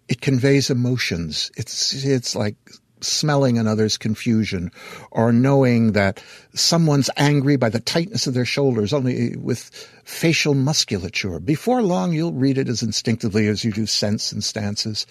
[0.08, 1.52] It conveys emotions.
[1.56, 2.56] It's, it's like
[3.02, 4.72] smelling another's confusion
[5.12, 6.24] or knowing that
[6.54, 9.70] someone's angry by the tightness of their shoulders only with
[10.04, 11.40] facial musculature.
[11.40, 15.08] Before long, you'll read it as instinctively as you do sense and stances.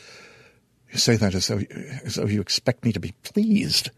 [0.92, 1.60] You say that as though,
[2.04, 3.90] as though you expect me to be pleased.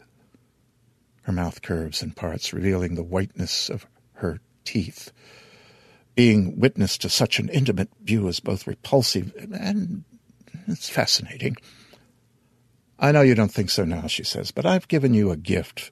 [1.22, 5.12] Her mouth curves and parts, revealing the whiteness of her teeth.
[6.14, 10.04] Being witness to such an intimate view is both repulsive and
[10.66, 11.56] it's fascinating.
[12.98, 15.90] I know you don't think so now, she says, but I've given you a gift.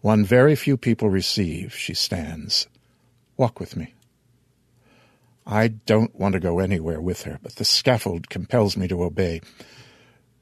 [0.00, 1.74] One very few people receive.
[1.74, 2.68] She stands.
[3.36, 3.94] Walk with me.
[5.46, 9.40] I don't want to go anywhere with her, but the scaffold compels me to obey.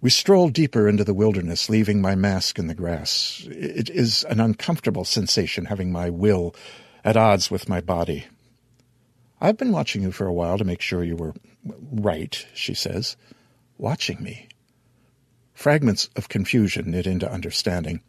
[0.00, 3.46] We stroll deeper into the wilderness, leaving my mask in the grass.
[3.50, 6.54] It is an uncomfortable sensation having my will
[7.06, 8.26] at odds with my body.
[9.40, 11.34] I've been watching you for a while to make sure you were
[11.92, 13.16] right, she says.
[13.78, 14.48] Watching me.
[15.54, 18.00] Fragments of confusion knit into understanding.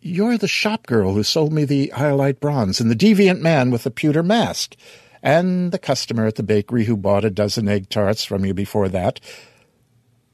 [0.00, 3.82] You're the shop girl who sold me the Hyalite bronze, and the deviant man with
[3.82, 4.76] the pewter mask,
[5.22, 8.88] and the customer at the bakery who bought a dozen egg tarts from you before
[8.90, 9.18] that.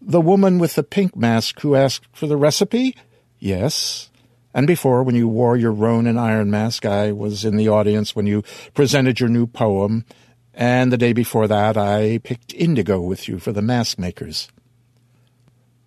[0.03, 2.95] The woman with the pink mask who asked for the recipe?
[3.39, 4.10] Yes.
[4.53, 8.17] And before, when you wore your roan and iron mask, I was in the audience
[8.17, 8.43] when you
[8.75, 10.05] presented your new poem.
[10.55, 14.49] And the day before that, I picked indigo with you for the mask makers.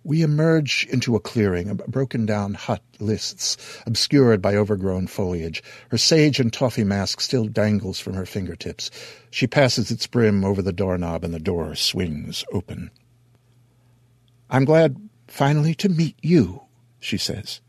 [0.02, 3.56] We emerge into a clearing, a broken down hut lists,
[3.86, 5.62] obscured by overgrown foliage.
[5.90, 8.90] Her sage and toffee mask still dangles from her fingertips.
[9.30, 12.90] She passes its brim over the doorknob and the door swings open.
[14.50, 14.96] I'm glad
[15.26, 16.62] finally to meet you,
[17.00, 17.60] she says.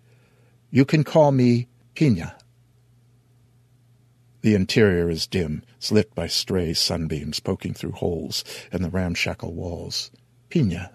[0.69, 2.35] You can call me Pina.
[4.41, 10.11] The interior is dim, lit by stray sunbeams poking through holes in the ramshackle walls.
[10.49, 10.91] Pina.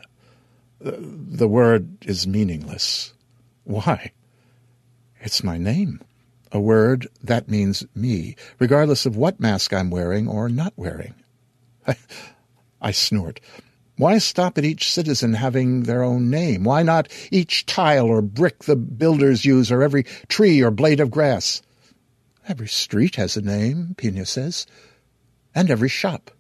[0.81, 3.13] The word is meaningless.
[3.65, 4.13] Why?
[5.21, 6.01] It's my name.
[6.53, 11.15] A word that means me, regardless of what mask I'm wearing or not wearing.
[11.87, 11.97] I,
[12.81, 13.41] I snort.
[14.01, 16.65] Why stop at each citizen having their own name?
[16.65, 21.11] Why not each tile or brick the builders use, or every tree or blade of
[21.11, 21.61] grass?
[22.49, 24.67] Every street has a name, Pina says,
[25.55, 26.31] and every shop.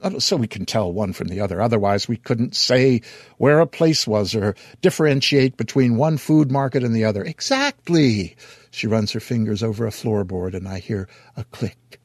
[0.00, 1.60] Uh, so we can tell one from the other.
[1.60, 3.02] Otherwise, we couldn't say
[3.36, 7.24] where a place was or differentiate between one food market and the other.
[7.24, 8.36] Exactly.
[8.70, 11.98] She runs her fingers over a floorboard, and I hear a click.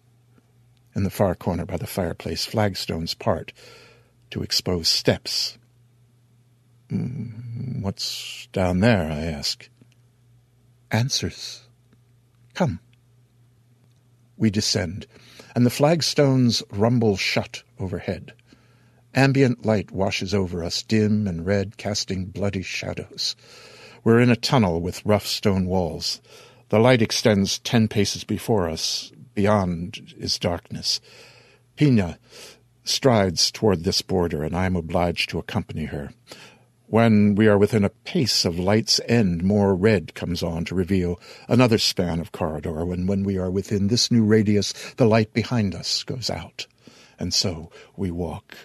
[0.96, 3.54] In the far corner by the fireplace, flagstones part
[4.32, 5.58] to expose steps.
[6.90, 9.12] Mm, what's down there?
[9.12, 9.70] I ask.
[10.92, 11.64] Answers.
[12.54, 12.80] Come.
[14.38, 15.08] We descend,
[15.56, 18.34] and the flagstones rumble shut overhead.
[19.16, 23.36] Ambient light washes over us, dim and red, casting bloody shadows.
[24.04, 26.22] We're in a tunnel with rough stone walls.
[26.70, 29.12] The light extends ten paces before us.
[29.34, 31.02] Beyond is darkness.
[31.76, 32.20] Pina
[32.90, 36.12] strides toward this border, and I am obliged to accompany her.
[36.90, 41.20] When we are within a pace of light's end, more red comes on to reveal
[41.50, 42.86] another span of corridor.
[42.86, 46.66] When, when we are within this new radius, the light behind us goes out.
[47.20, 48.56] And so we walk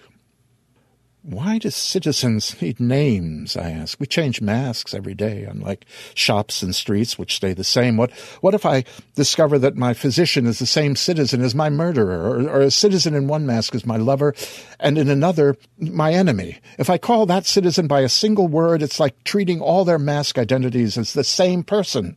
[1.22, 3.56] why do citizens need names?
[3.56, 4.00] I ask.
[4.00, 7.96] We change masks every day, unlike shops and streets, which stay the same.
[7.96, 8.10] What,
[8.40, 12.48] what if I discover that my physician is the same citizen as my murderer, or,
[12.48, 14.34] or a citizen in one mask is my lover,
[14.80, 16.58] and in another, my enemy?
[16.76, 20.38] If I call that citizen by a single word, it's like treating all their mask
[20.38, 22.16] identities as the same person.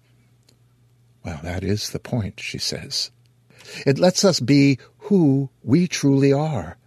[1.23, 3.11] Well, that is the point, she says.
[3.85, 6.77] It lets us be who we truly are,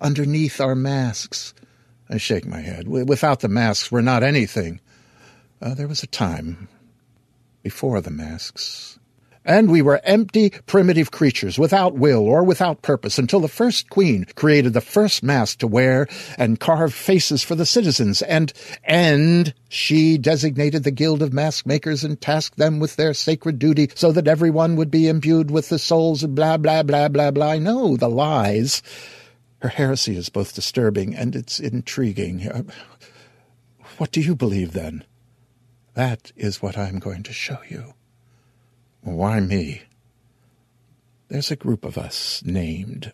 [0.00, 1.52] underneath our masks
[2.08, 2.86] I shake my head.
[2.88, 4.80] Without the masks, we're not anything.
[5.60, 6.68] Uh, there was a time
[7.62, 8.98] before the masks.
[9.46, 14.26] And we were empty, primitive creatures, without will or without purpose, until the first queen
[14.34, 18.52] created the first mask to wear and carved faces for the citizens, and,
[18.82, 23.88] and she designated the guild of mask makers and tasked them with their sacred duty
[23.94, 27.54] so that everyone would be imbued with the souls of blah, blah, blah, blah, blah.
[27.54, 28.82] Know the lies.
[29.60, 32.48] Her heresy is both disturbing and it's intriguing.
[32.48, 32.62] Uh,
[33.98, 35.04] what do you believe, then?
[35.94, 37.94] That is what I'm going to show you.
[39.00, 39.82] Why me?
[41.28, 43.12] There's a group of us named.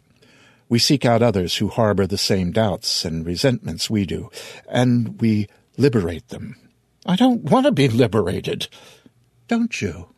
[0.68, 4.30] We seek out others who harbor the same doubts and resentments we do,
[4.68, 6.57] and we liberate them.
[7.07, 8.68] I don't want to be liberated.
[9.49, 10.09] Don't you?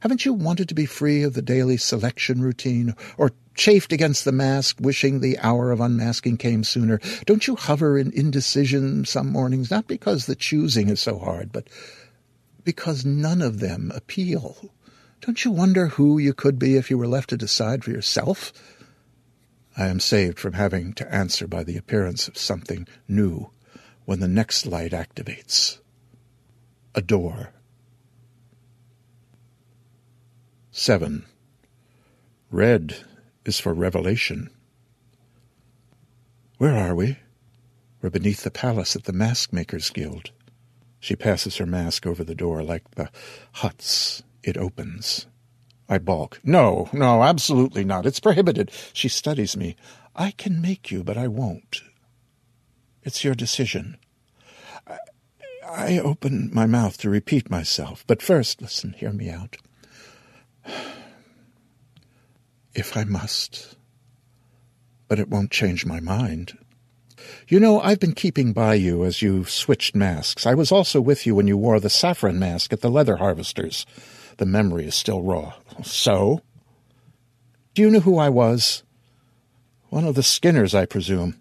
[0.00, 4.32] Haven't you wanted to be free of the daily selection routine, or chafed against the
[4.32, 7.00] mask, wishing the hour of unmasking came sooner?
[7.26, 11.68] Don't you hover in indecision some mornings, not because the choosing is so hard, but
[12.64, 14.70] because none of them appeal?
[15.20, 18.52] Don't you wonder who you could be if you were left to decide for yourself?
[19.76, 23.50] I am saved from having to answer by the appearance of something new
[24.04, 25.78] when the next light activates.
[26.94, 27.50] A door
[30.70, 31.24] 7.
[32.50, 32.96] Red
[33.44, 34.50] is for revelation.
[36.58, 37.18] Where are we?
[38.00, 40.30] We're beneath the palace at the Mask Makers Guild.
[41.00, 43.10] She passes her mask over the door like the
[43.52, 45.26] huts it opens.
[45.88, 46.40] I balk.
[46.42, 48.06] No, no, absolutely not.
[48.06, 48.70] It's prohibited.
[48.92, 49.76] She studies me.
[50.16, 51.82] I can make you, but I won't.
[53.02, 53.98] It's your decision.
[54.86, 54.98] I,
[55.66, 59.56] I open my mouth to repeat myself, but first, listen, hear me out
[62.74, 63.76] if I must.
[65.08, 66.58] But it won't change my mind.
[67.48, 70.46] You know, I've been keeping by you as you switched masks.
[70.46, 73.86] I was also with you when you wore the saffron mask at the leather harvesters.
[74.38, 75.54] The memory is still raw.
[75.82, 76.40] So?
[77.74, 78.82] Do you know who I was?
[79.88, 81.38] One of the Skinners, I presume.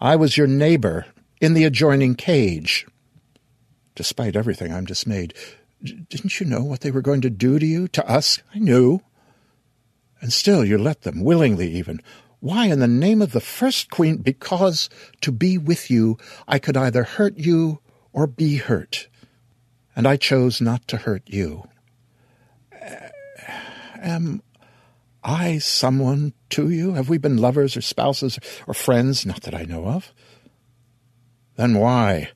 [0.00, 1.06] I was your neighbor
[1.40, 2.86] in the adjoining cage.
[3.94, 5.34] Despite everything, I'm dismayed.
[5.82, 8.40] Didn't you know what they were going to do to you, to us?
[8.54, 9.02] I knew.
[10.22, 12.00] And still you let them, willingly even.
[12.38, 14.18] Why, in the name of the first queen?
[14.18, 14.88] Because
[15.20, 16.16] to be with you,
[16.46, 17.80] I could either hurt you
[18.12, 19.08] or be hurt.
[19.96, 21.68] And I chose not to hurt you.
[22.72, 23.08] Uh,
[24.00, 24.42] am
[25.24, 26.94] I someone to you?
[26.94, 29.26] Have we been lovers or spouses or friends?
[29.26, 30.12] Not that I know of.
[31.56, 32.30] Then why?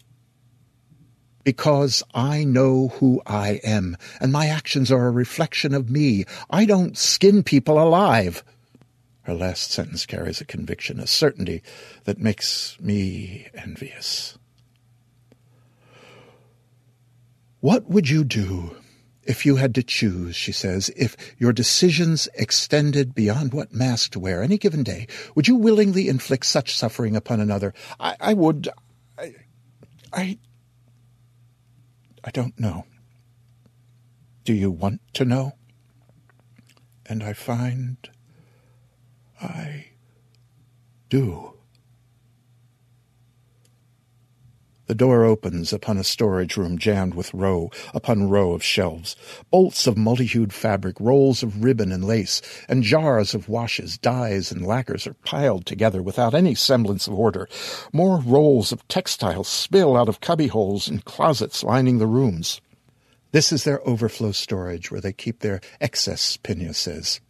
[1.47, 6.25] Because I know who I am, and my actions are a reflection of me.
[6.51, 8.43] I don't skin people alive.
[9.23, 11.63] Her last sentence carries a conviction, a certainty
[12.03, 14.37] that makes me envious.
[17.61, 18.75] What would you do
[19.23, 24.19] if you had to choose, she says, if your decisions extended beyond what mask to
[24.19, 25.07] wear any given day,
[25.37, 27.73] would you willingly inflict such suffering upon another?
[28.01, 28.69] I, I would.
[29.17, 29.35] I,
[30.13, 30.39] I.
[32.27, 32.87] I don't know.
[34.45, 35.53] Do you want to know?
[37.07, 37.97] And I find
[39.41, 39.87] I
[41.09, 41.56] do.
[44.87, 49.17] The door opens upon a storage room jammed with row upon row of shelves,
[49.51, 54.65] bolts of multi-hued fabric, rolls of ribbon and lace, and jars of washes, dyes, and
[54.65, 57.49] lacquers are piled together without any semblance of order.
[57.93, 62.61] More rolls of textiles spill out of cubbyholes and closets lining the rooms.
[63.33, 67.21] This is their overflow storage where they keep their excess, Pinya says.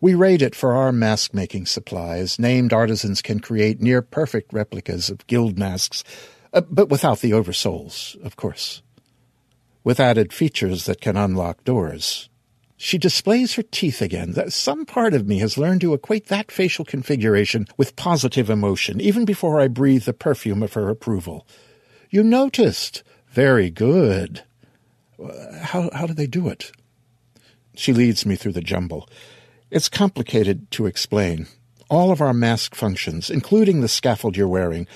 [0.00, 2.38] We raid it for our mask-making supplies.
[2.38, 6.02] Named artisans can create near-perfect replicas of guild masks
[6.54, 8.82] uh, but without the oversouls, of course.
[9.82, 12.30] With added features that can unlock doors.
[12.76, 14.34] She displays her teeth again.
[14.50, 19.24] Some part of me has learned to equate that facial configuration with positive emotion, even
[19.24, 21.46] before I breathe the perfume of her approval.
[22.10, 23.02] You noticed.
[23.28, 24.42] Very good.
[25.22, 26.72] Uh, how, how do they do it?
[27.74, 29.08] She leads me through the jumble.
[29.70, 31.46] It's complicated to explain.
[31.90, 34.86] All of our mask functions, including the scaffold you're wearing,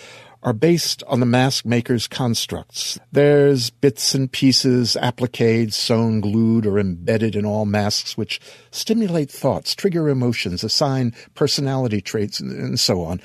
[0.43, 2.99] are based on the mask maker's constructs.
[3.11, 8.41] There's bits and pieces, appliques, sewn, glued, or embedded in all masks which
[8.71, 13.21] stimulate thoughts, trigger emotions, assign personality traits, and so on.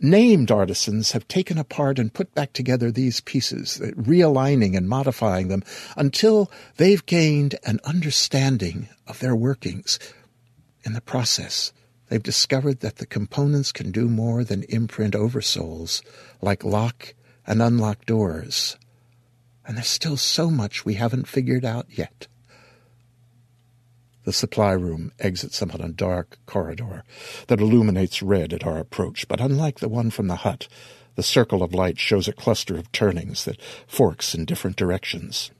[0.00, 5.48] Named artisans have taken apart and put back together these pieces, uh, realigning and modifying
[5.48, 5.64] them
[5.96, 9.98] until they've gained an understanding of their workings.
[10.84, 11.72] In the process,
[12.08, 16.02] They've discovered that the components can do more than imprint oversouls,
[16.40, 17.14] like lock
[17.46, 18.76] and unlock doors.
[19.66, 22.26] And there's still so much we haven't figured out yet.
[24.24, 27.04] The supply room exits upon a dark corridor
[27.46, 30.68] that illuminates red at our approach, but unlike the one from the hut,
[31.14, 35.50] the circle of light shows a cluster of turnings that forks in different directions.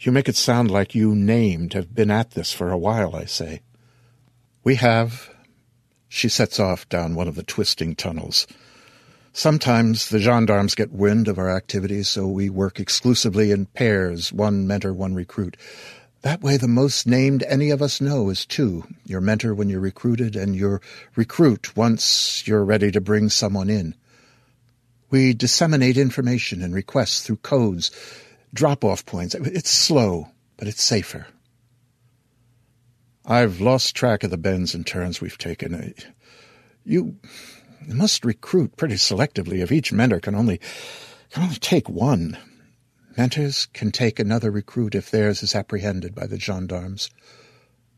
[0.00, 3.24] You make it sound like you named have been at this for a while, I
[3.24, 3.62] say.
[4.62, 5.28] We have,
[6.08, 8.46] she sets off down one of the twisting tunnels.
[9.32, 14.66] Sometimes the gendarmes get wind of our activities, so we work exclusively in pairs, one
[14.66, 15.56] mentor, one recruit.
[16.22, 19.80] That way, the most named any of us know is two your mentor when you're
[19.80, 20.80] recruited, and your
[21.14, 23.94] recruit once you're ready to bring someone in.
[25.10, 27.90] We disseminate information and requests through codes,
[28.52, 29.34] drop off points.
[29.34, 31.26] It's slow, but it's safer.
[33.30, 35.74] I've lost track of the bends and turns we've taken.
[35.74, 35.90] Uh,
[36.86, 37.18] you
[37.86, 40.60] must recruit pretty selectively if each mentor can only
[41.30, 42.38] can only take one.
[43.18, 47.10] Mentors can take another recruit if theirs is apprehended by the gendarmes.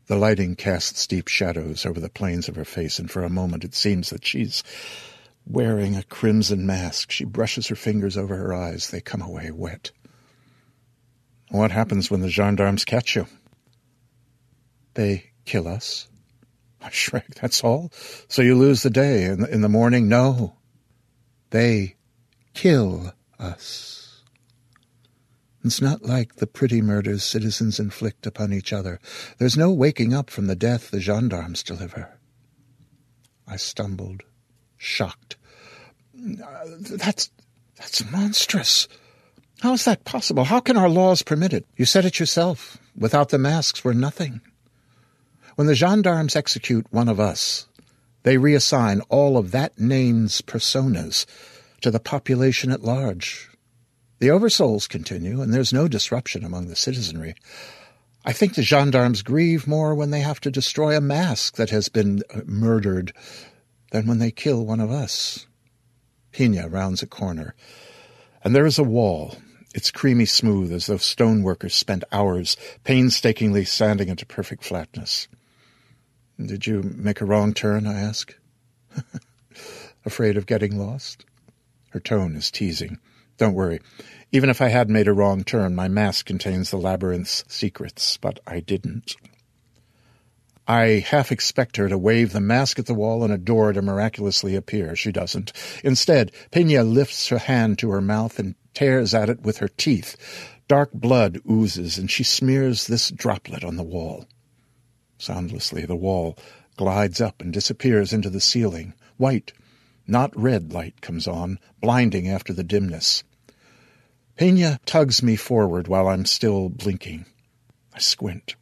[0.07, 3.63] The lighting casts deep shadows over the planes of her face, and for a moment
[3.63, 4.65] it seems that she's
[5.47, 7.09] wearing a crimson mask.
[7.09, 8.89] She brushes her fingers over her eyes.
[8.89, 9.91] They come away wet.
[11.51, 13.27] What happens when the gendarmes catch you?
[14.93, 16.07] They kill us.
[16.81, 17.91] I Shrek, that's all?
[18.27, 19.25] So you lose the day.
[19.25, 20.55] In the, in the morning, no.
[21.51, 21.95] They
[22.53, 24.23] kill us.
[25.63, 28.99] It's not like the pretty murders citizens inflict upon each other.
[29.37, 32.17] There's no waking up from the death the gendarmes deliver.
[33.47, 34.23] I stumbled,
[34.77, 35.37] shocked.
[36.17, 37.29] Uh, that's
[37.77, 38.87] that's monstrous.
[39.61, 40.45] How is that possible?
[40.45, 41.67] How can our laws permit it?
[41.75, 42.77] You said it yourself.
[42.97, 44.41] Without the masks, we're nothing.
[45.55, 47.67] When the gendarmes execute one of us,
[48.23, 51.25] they reassign all of that name's personas
[51.81, 53.49] to the population at large.
[54.19, 57.33] The oversouls continue, and there's no disruption among the citizenry.
[58.23, 61.89] I think the gendarmes grieve more when they have to destroy a mask that has
[61.89, 63.13] been uh, murdered
[63.91, 65.47] than when they kill one of us.
[66.31, 67.55] Pina rounds a corner,
[68.43, 69.37] and there is a wall.
[69.73, 75.27] It's creamy smooth, as though stoneworkers spent hours painstakingly sanding it to perfect flatness.
[76.45, 77.87] Did you make a wrong turn?
[77.87, 78.35] I ask.
[80.05, 81.25] Afraid of getting lost?
[81.89, 82.99] Her tone is teasing.
[83.37, 83.79] Don't worry.
[84.31, 88.39] Even if I had made a wrong turn, my mask contains the labyrinth's secrets, but
[88.47, 89.15] I didn't.
[90.67, 93.81] I half expect her to wave the mask at the wall and a door to
[93.81, 94.95] miraculously appear.
[94.95, 95.51] She doesn't.
[95.83, 100.15] Instead, Pina lifts her hand to her mouth and tears at it with her teeth.
[100.67, 104.25] Dark blood oozes, and she smears this droplet on the wall.
[105.21, 106.35] Soundlessly, the wall
[106.77, 108.95] glides up and disappears into the ceiling.
[109.17, 109.53] White,
[110.07, 113.23] not red light comes on, blinding after the dimness.
[114.35, 117.27] Pina tugs me forward while I'm still blinking.
[117.93, 118.55] I squint,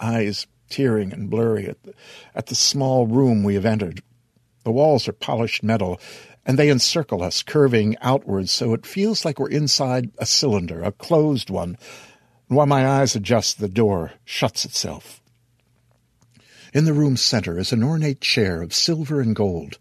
[0.00, 1.94] eyes tearing and blurry at the,
[2.34, 4.02] at the small room we have entered.
[4.64, 6.00] The walls are polished metal,
[6.44, 10.90] and they encircle us, curving outwards so it feels like we're inside a cylinder, a
[10.90, 11.78] closed one.
[12.48, 15.19] And while my eyes adjust, the door shuts itself.
[16.72, 19.78] In the room's center is an ornate chair of silver and gold.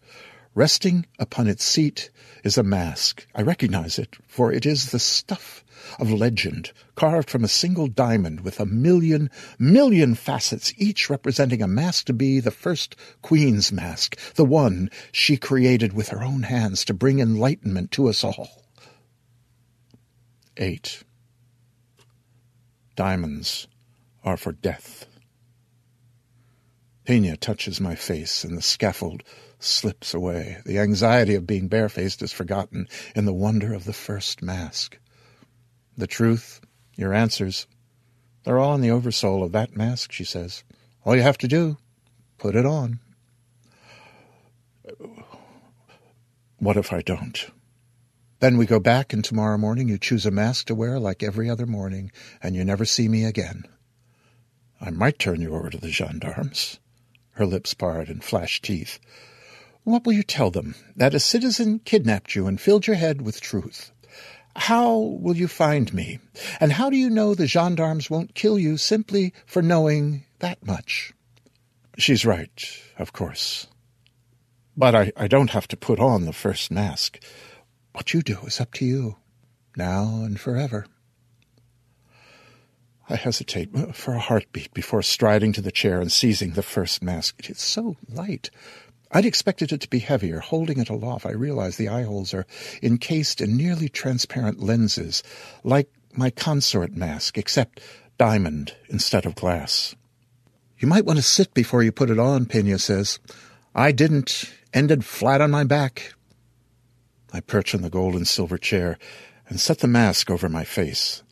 [0.56, 2.10] Resting upon its seat
[2.44, 3.28] is a mask.
[3.36, 5.64] I recognize it, for it is the stuff
[6.00, 9.30] of legend, carved from a single diamond with a million,
[9.60, 15.38] million facets, each representing a mask to be the first queen's mask, the one she
[15.38, 18.64] created with her own hands to bring enlightenment to us all.
[20.58, 21.04] 8.
[22.96, 23.68] Diamonds
[24.24, 25.06] are for death.
[27.10, 29.24] Pina touches my face, and the scaffold
[29.58, 30.60] slips away.
[30.64, 35.00] The anxiety of being barefaced is forgotten in the wonder of the first mask
[35.98, 36.62] the truth,
[36.96, 37.66] your answers.
[38.44, 40.64] They're all in the oversoul of that mask, she says.
[41.04, 41.78] All you have to do,
[42.38, 43.00] put it on.
[46.60, 47.50] What if I don't?
[48.40, 51.50] Then we go back, and tomorrow morning you choose a mask to wear like every
[51.50, 52.12] other morning,
[52.44, 53.64] and you never see me again.
[54.80, 56.78] I might turn you over to the gendarmes.
[57.40, 59.00] Her lips parted and flashed teeth.
[59.86, 60.76] What will you tell them?
[60.98, 63.94] That a citizen kidnapped you and filled your head with truth.
[64.58, 66.20] How will you find me?
[66.60, 71.14] And how do you know the gendarmes won't kill you simply for knowing that much?
[71.98, 72.62] She's right,
[72.98, 73.68] of course.
[74.76, 77.24] But I, I don't have to put on the first mask.
[77.94, 79.16] What you do is up to you,
[79.78, 80.88] now and forever.
[83.10, 87.02] I hesitate uh, for a heartbeat before striding to the chair and seizing the first
[87.02, 87.40] mask.
[87.40, 88.50] It is so light,
[89.12, 90.40] I'd expected it to be heavier.
[90.40, 92.46] Holding it aloft, I realize the eye holes are
[92.84, 95.24] encased in nearly transparent lenses,
[95.64, 97.82] like my consort mask, except
[98.20, 99.96] diamond instead of glass.
[100.78, 103.20] You might want to sit before you put it on, Pina says.
[103.74, 104.54] I didn't.
[104.74, 106.14] Ended flat on my back.
[107.34, 109.00] I perch on the gold and silver chair
[109.48, 111.24] and set the mask over my face.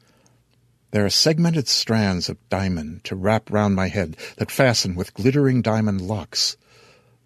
[0.91, 5.61] There are segmented strands of diamond to wrap round my head that fasten with glittering
[5.61, 6.55] diamond locks.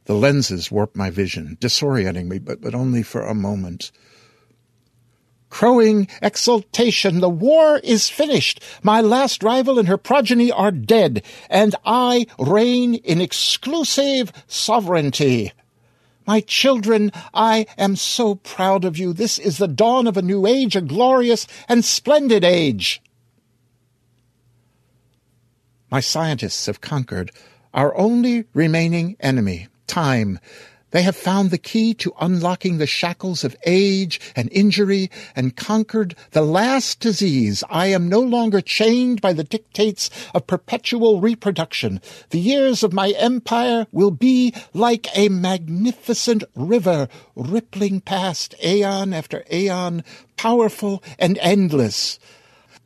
[0.06, 3.92] The lenses warp my vision, disorienting me, but, but only for a moment.
[5.52, 8.64] Crowing exultation, the war is finished.
[8.82, 15.52] My last rival and her progeny are dead, and I reign in exclusive sovereignty.
[16.26, 19.14] My children, I am so proud of you.
[19.14, 23.02] This is the dawn of a new age, a glorious and splendid age.
[25.92, 27.32] My scientists have conquered
[27.74, 30.40] our only remaining enemy time.
[30.92, 36.16] They have found the key to unlocking the shackles of age and injury and conquered
[36.32, 37.62] the last disease.
[37.70, 42.00] I am no longer chained by the dictates of perpetual reproduction.
[42.30, 49.44] The years of my empire will be like a magnificent river rippling past aeon after
[49.52, 50.06] aeon,
[50.38, 52.18] powerful and endless.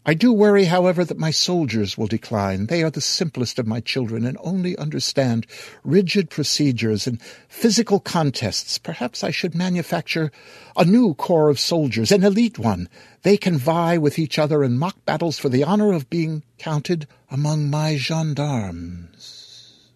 [0.07, 2.67] I do worry, however, that my soldiers will decline.
[2.67, 5.47] They are the simplest of my children and only understand
[5.83, 8.77] rigid procedures and physical contests.
[8.77, 10.31] Perhaps I should manufacture
[10.77, 12.87] a new corps of soldiers, an elite one.
[13.23, 17.07] They can vie with each other in mock battles for the honor of being counted
[17.31, 19.91] among my gendarmes.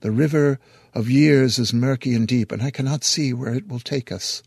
[0.00, 0.58] The river
[0.94, 4.42] of years is murky and deep, and I cannot see where it will take us.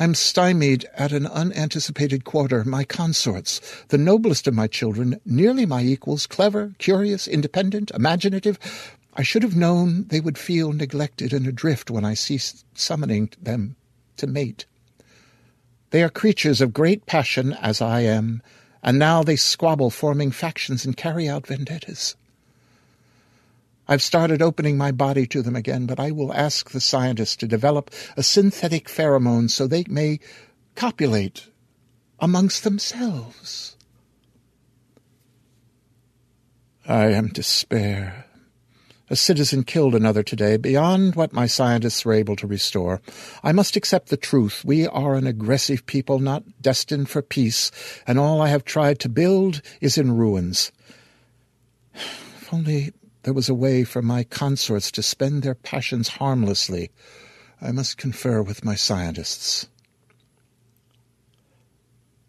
[0.00, 2.64] I'm stymied at an unanticipated quarter.
[2.64, 8.58] My consorts, the noblest of my children, nearly my equals, clever, curious, independent, imaginative,
[9.14, 13.76] I should have known they would feel neglected and adrift when I ceased summoning them
[14.16, 14.64] to mate.
[15.90, 18.42] They are creatures of great passion, as I am,
[18.82, 22.16] and now they squabble, forming factions and carry out vendettas.
[23.90, 27.48] I've started opening my body to them again, but I will ask the scientists to
[27.48, 30.20] develop a synthetic pheromone so they may
[30.76, 31.48] copulate
[32.20, 33.76] amongst themselves.
[36.86, 38.26] I am despair.
[39.10, 43.02] A citizen killed another today, beyond what my scientists were able to restore.
[43.42, 44.64] I must accept the truth.
[44.64, 47.72] We are an aggressive people, not destined for peace,
[48.06, 50.70] and all I have tried to build is in ruins.
[52.42, 52.92] If only
[53.22, 56.90] there was a way for my consorts to spend their passions harmlessly.
[57.60, 59.68] I must confer with my scientists.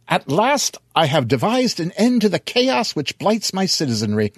[0.08, 4.34] At last I have devised an end to the chaos which blights my citizenry.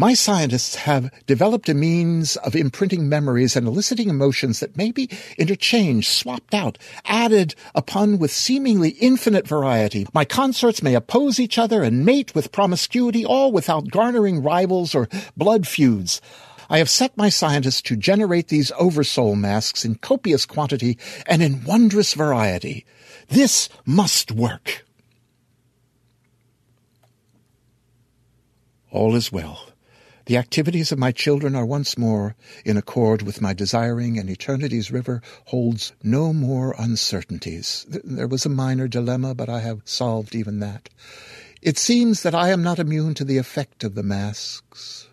[0.00, 5.10] My scientists have developed a means of imprinting memories and eliciting emotions that may be
[5.36, 10.06] interchanged, swapped out, added upon with seemingly infinite variety.
[10.14, 15.08] My consorts may oppose each other and mate with promiscuity, all without garnering rivals or
[15.36, 16.20] blood feuds.
[16.70, 20.96] I have set my scientists to generate these oversoul masks in copious quantity
[21.26, 22.86] and in wondrous variety.
[23.30, 24.86] This must work.
[28.92, 29.64] All is well.
[30.28, 34.90] The activities of my children are once more in accord with my desiring, and eternity's
[34.90, 37.86] river holds no more uncertainties.
[37.88, 40.90] There was a minor dilemma, but I have solved even that.
[41.62, 45.08] It seems that I am not immune to the effect of the masks.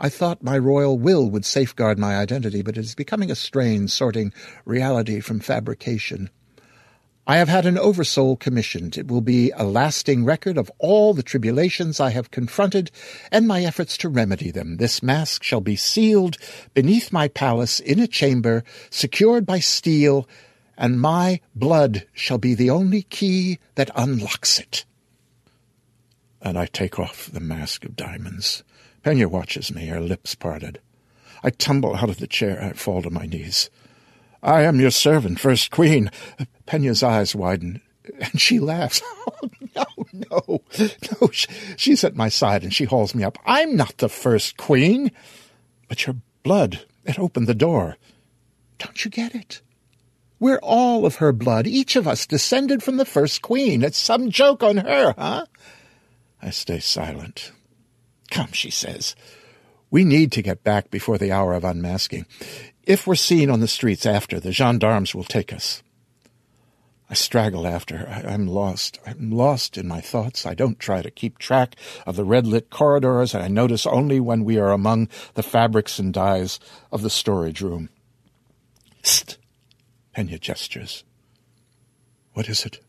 [0.00, 3.86] I thought my royal will would safeguard my identity, but it is becoming a strain
[3.86, 4.32] sorting
[4.64, 6.28] reality from fabrication.
[7.30, 8.96] I have had an oversoul commissioned.
[8.96, 12.90] It will be a lasting record of all the tribulations I have confronted
[13.30, 14.78] and my efforts to remedy them.
[14.78, 16.38] This mask shall be sealed
[16.72, 20.26] beneath my palace in a chamber, secured by steel,
[20.78, 24.86] and my blood shall be the only key that unlocks it.
[26.40, 28.64] And I take off the mask of diamonds.
[29.02, 30.80] Pina watches me, her lips parted.
[31.42, 32.62] I tumble out of the chair.
[32.62, 33.68] I fall to my knees.
[34.42, 36.10] I am your servant, First Queen.
[36.66, 37.80] Pina's eyes widen,
[38.20, 39.02] and she laughs.
[39.76, 40.62] Oh, no, no,
[41.20, 41.28] no.
[41.76, 43.38] She's at my side, and she hauls me up.
[43.46, 45.12] I'm not the First Queen.
[45.86, 47.96] But your blood, it opened the door.
[48.78, 49.60] Don't you get it?
[50.40, 53.82] We're all of her blood, each of us descended from the First Queen.
[53.82, 55.46] It's some joke on her, huh?
[56.42, 57.52] I stay silent.
[58.30, 59.14] Come, she says.
[59.90, 62.26] We need to get back before the hour of unmasking.
[62.88, 65.82] If we're seen on the streets after, the gendarmes will take us.
[67.10, 68.08] I straggle after her.
[68.08, 68.98] I, am lost.
[69.06, 70.46] I'm lost in my thoughts.
[70.46, 74.20] I don't try to keep track of the red lit corridors, and I notice only
[74.20, 76.58] when we are among the fabrics and dyes
[76.90, 77.90] of the storage room.
[79.02, 79.36] St!
[80.14, 81.04] Pina gestures.
[82.32, 82.80] What is it?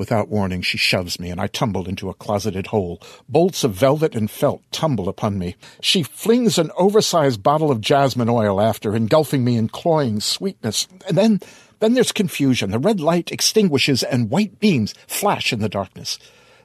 [0.00, 3.02] Without warning, she shoves me, and I tumble into a closeted hole.
[3.28, 5.56] Bolts of velvet and felt tumble upon me.
[5.82, 10.88] She flings an oversized bottle of jasmine oil after, engulfing me in cloying sweetness.
[11.06, 11.40] And then,
[11.80, 12.70] then there's confusion.
[12.70, 16.18] The red light extinguishes, and white beams flash in the darkness.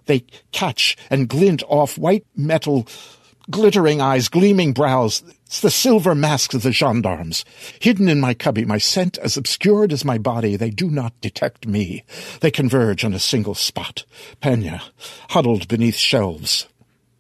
[0.06, 2.88] They catch and glint off white metal
[3.52, 5.24] glittering eyes, gleaming brows.
[5.45, 7.45] It's the silver masks of the gendarmes.
[7.80, 11.67] Hidden in my cubby, my scent as obscured as my body, they do not detect
[11.67, 12.03] me.
[12.41, 14.05] They converge on a single spot.
[14.41, 14.81] Pina,
[15.30, 16.67] huddled beneath shelves.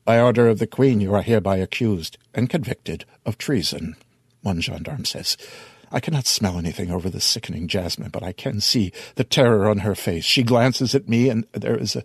[0.05, 3.95] By order of the Queen, you are hereby accused and convicted of treason,
[4.41, 5.37] one gendarme says.
[5.91, 9.79] I cannot smell anything over the sickening jasmine, but I can see the terror on
[9.79, 10.25] her face.
[10.25, 12.03] She glances at me, and there is a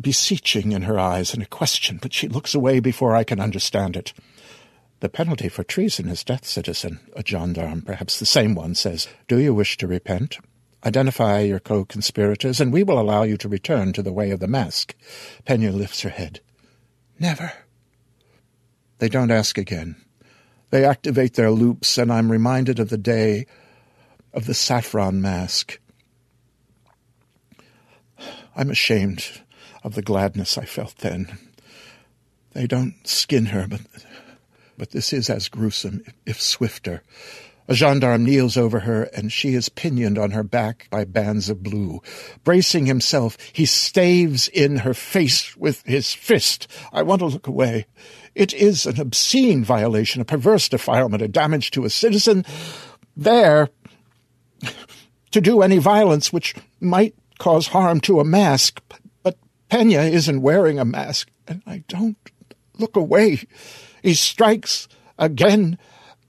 [0.00, 3.96] beseeching in her eyes and a question, but she looks away before I can understand
[3.96, 4.12] it.
[5.00, 9.08] The penalty for treason is death, citizen, a gendarme, perhaps the same one, says.
[9.28, 10.38] Do you wish to repent?
[10.84, 14.46] Identify your co-conspirators, and we will allow you to return to the way of the
[14.46, 14.94] mask.
[15.44, 16.40] Pina lifts her head.
[17.18, 17.52] Never.
[18.98, 19.96] They don't ask again.
[20.70, 23.46] They activate their loops, and I'm reminded of the day
[24.32, 25.78] of the saffron mask.
[28.54, 29.42] I'm ashamed
[29.84, 31.38] of the gladness I felt then.
[32.52, 33.82] They don't skin her, but,
[34.76, 37.02] but this is as gruesome, if swifter.
[37.68, 41.64] A gendarme kneels over her, and she is pinioned on her back by bands of
[41.64, 42.00] blue.
[42.44, 46.68] Bracing himself, he staves in her face with his fist.
[46.92, 47.86] I want to look away.
[48.36, 52.44] It is an obscene violation, a perverse defilement, a damage to a citizen
[53.16, 53.70] there
[55.32, 58.80] to do any violence which might cause harm to a mask.
[59.22, 59.36] But
[59.70, 62.16] Pina isn't wearing a mask, and I don't
[62.78, 63.40] look away.
[64.06, 64.86] He strikes
[65.18, 65.78] again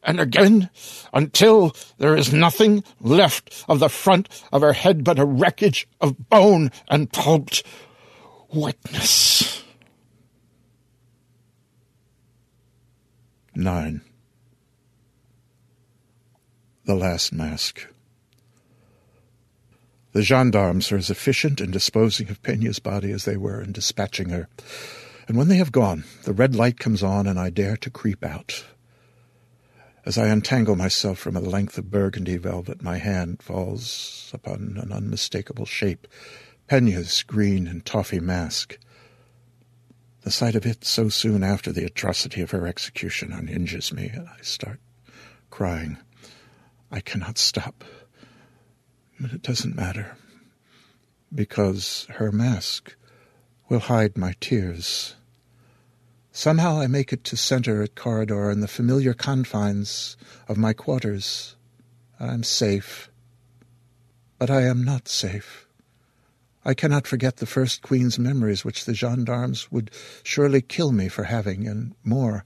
[0.01, 0.71] and again
[1.13, 6.27] until there is nothing left of the front of her head but a wreckage of
[6.27, 7.61] bone and pulped
[8.51, 9.63] wetness.
[13.53, 14.01] Nine.
[16.85, 17.85] The last mask.
[20.13, 24.29] The gendarmes are as efficient in disposing of Pina's body as they were in dispatching
[24.29, 24.47] her.
[25.27, 28.23] And when they have gone, the red light comes on, and I dare to creep
[28.23, 28.63] out.
[30.05, 34.93] As I untangle myself from a length of burgundy velvet, my hand falls upon an
[34.93, 36.07] unmistakable shape,
[36.67, 38.77] Pina's green and toffee mask.
[40.21, 44.29] The sight of it so soon after the atrocity of her execution unhinges me, and
[44.29, 44.79] I start
[45.49, 45.97] crying.
[46.89, 47.83] I cannot stop.
[49.19, 50.15] But it doesn't matter,
[51.35, 52.95] because her mask
[53.67, 55.16] will hide my tears.
[56.37, 60.15] Somehow I make it to center at corridor in the familiar confines
[60.47, 61.55] of my quarters.
[62.19, 63.09] I'm safe.
[64.37, 65.65] But I am not safe.
[66.63, 69.89] I cannot forget the first queen's memories which the gendarmes would
[70.21, 72.43] surely kill me for having, and more.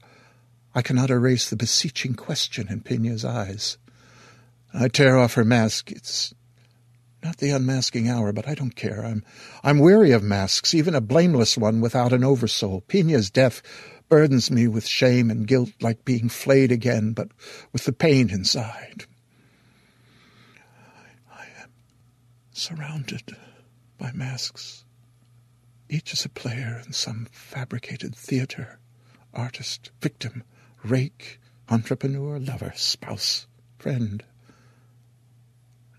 [0.74, 3.76] I cannot erase the beseeching question in Pina's eyes.
[4.72, 5.92] I tear off her mask.
[5.92, 6.32] It's
[7.22, 9.04] not the unmasking hour, but I don't care.
[9.04, 9.24] I'm
[9.62, 12.82] I'm weary of masks, even a blameless one without an oversoul.
[12.82, 13.62] Pina's death
[14.08, 17.28] burdens me with shame and guilt like being flayed again, but
[17.72, 19.06] with the pain inside.
[21.32, 21.70] I am
[22.52, 23.36] surrounded
[23.98, 24.84] by masks.
[25.88, 28.78] Each is a player in some fabricated theater,
[29.32, 30.42] artist, victim,
[30.82, 31.38] rake,
[31.68, 33.46] entrepreneur, lover, spouse,
[33.78, 34.24] friend.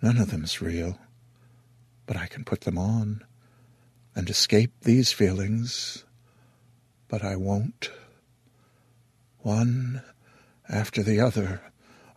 [0.01, 0.97] None of them is real,
[2.05, 3.23] but I can put them on
[4.15, 6.05] and escape these feelings,
[7.07, 7.89] but I won't.
[9.39, 10.01] One
[10.69, 11.61] after the other,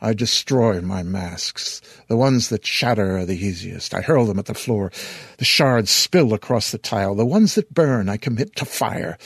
[0.01, 1.81] I destroy my masks.
[2.09, 3.95] The ones that shatter are the easiest.
[3.95, 4.93] I hurl them at the floor.
[5.39, 7.15] The shards spill across the tile.
[7.15, 9.17] The ones that burn I commit to fire.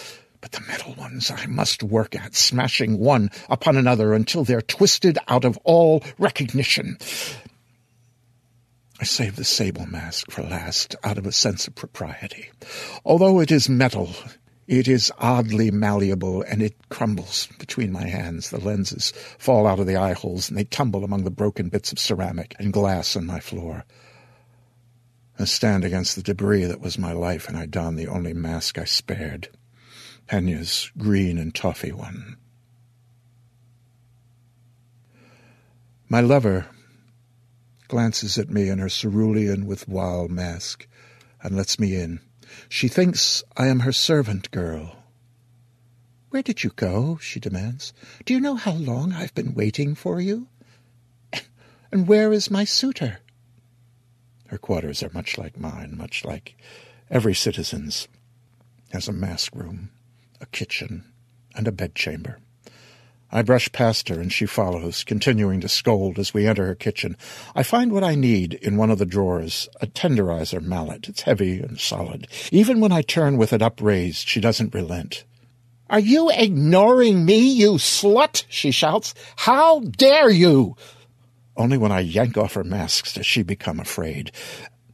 [0.40, 5.18] But the metal ones I must work at, smashing one upon another until they're twisted
[5.28, 6.96] out of all recognition.
[9.00, 12.50] I save the sable mask for last, out of a sense of propriety.
[13.02, 14.14] Although it is metal,
[14.68, 18.50] it is oddly malleable, and it crumbles between my hands.
[18.50, 21.92] The lenses fall out of the eye holes, and they tumble among the broken bits
[21.92, 23.86] of ceramic and glass on my floor.
[25.38, 28.76] I stand against the debris that was my life, and I don the only mask
[28.76, 29.48] I spared
[30.26, 32.36] Pina's green and toffee one.
[36.10, 36.66] My lover
[37.90, 40.86] glances at me in her cerulean with wild mask
[41.42, 42.20] and lets me in.
[42.68, 44.96] She thinks I am her servant girl.
[46.30, 47.18] Where did you go?
[47.20, 47.92] she demands.
[48.24, 50.46] Do you know how long I've been waiting for you?
[51.92, 53.18] And where is my suitor?
[54.46, 56.56] Her quarters are much like mine, much like
[57.10, 58.06] every citizen's.
[58.92, 59.90] Has a mask room,
[60.40, 61.12] a kitchen,
[61.56, 62.38] and a bedchamber.
[63.32, 67.16] I brush past her and she follows, continuing to scold as we enter her kitchen.
[67.54, 71.08] I find what I need in one of the drawers, a tenderizer mallet.
[71.08, 72.26] It's heavy and solid.
[72.50, 75.24] Even when I turn with it upraised, she doesn't relent.
[75.88, 78.44] Are you ignoring me, you slut?
[78.48, 79.14] she shouts.
[79.36, 80.76] How dare you?
[81.56, 84.32] Only when I yank off her masks does she become afraid.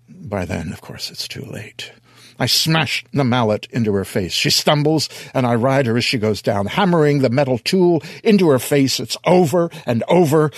[0.09, 1.93] By then, of course, it's too late.
[2.39, 4.33] I smash the mallet into her face.
[4.33, 8.49] She stumbles, and I ride her as she goes down, hammering the metal tool into
[8.49, 9.01] her face.
[9.01, 10.51] It's over and over.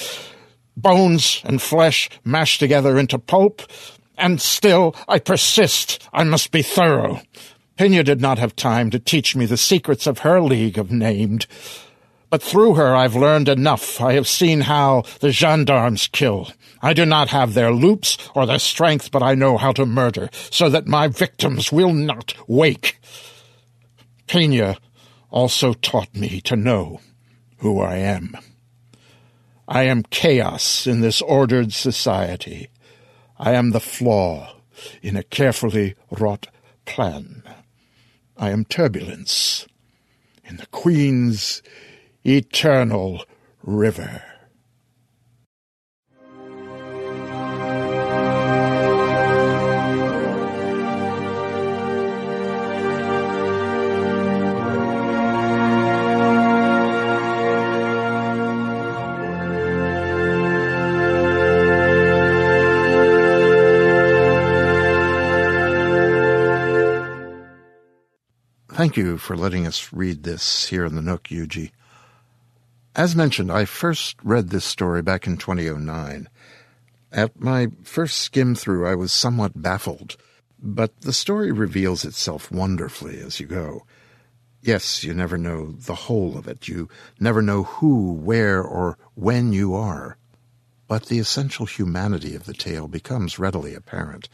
[0.76, 3.62] Bones and flesh mashed together into pulp.
[4.16, 6.08] And still I persist.
[6.12, 7.20] I must be thorough.
[7.76, 11.46] Pina did not have time to teach me the secrets of her league of named.
[12.30, 14.00] But through her I've learned enough.
[14.00, 16.50] I have seen how the gendarmes kill.
[16.82, 20.28] I do not have their loops or their strength, but I know how to murder,
[20.50, 23.00] so that my victims will not wake.
[24.26, 24.76] Pina
[25.30, 27.00] also taught me to know
[27.58, 28.36] who I am.
[29.66, 32.68] I am chaos in this ordered society.
[33.38, 34.54] I am the flaw
[35.02, 36.46] in a carefully wrought
[36.84, 37.42] plan.
[38.36, 39.66] I am turbulence
[40.44, 41.62] in the Queen's
[42.28, 43.24] eternal
[43.62, 44.22] river.
[68.70, 71.72] Thank you for letting us read this here in the Nook, Eugie.
[72.98, 76.28] As mentioned, I first read this story back in 2009.
[77.12, 80.16] At my first skim through, I was somewhat baffled,
[80.60, 83.86] but the story reveals itself wonderfully as you go.
[84.62, 86.66] Yes, you never know the whole of it.
[86.66, 86.88] You
[87.20, 90.16] never know who, where, or when you are.
[90.88, 94.28] But the essential humanity of the tale becomes readily apparent.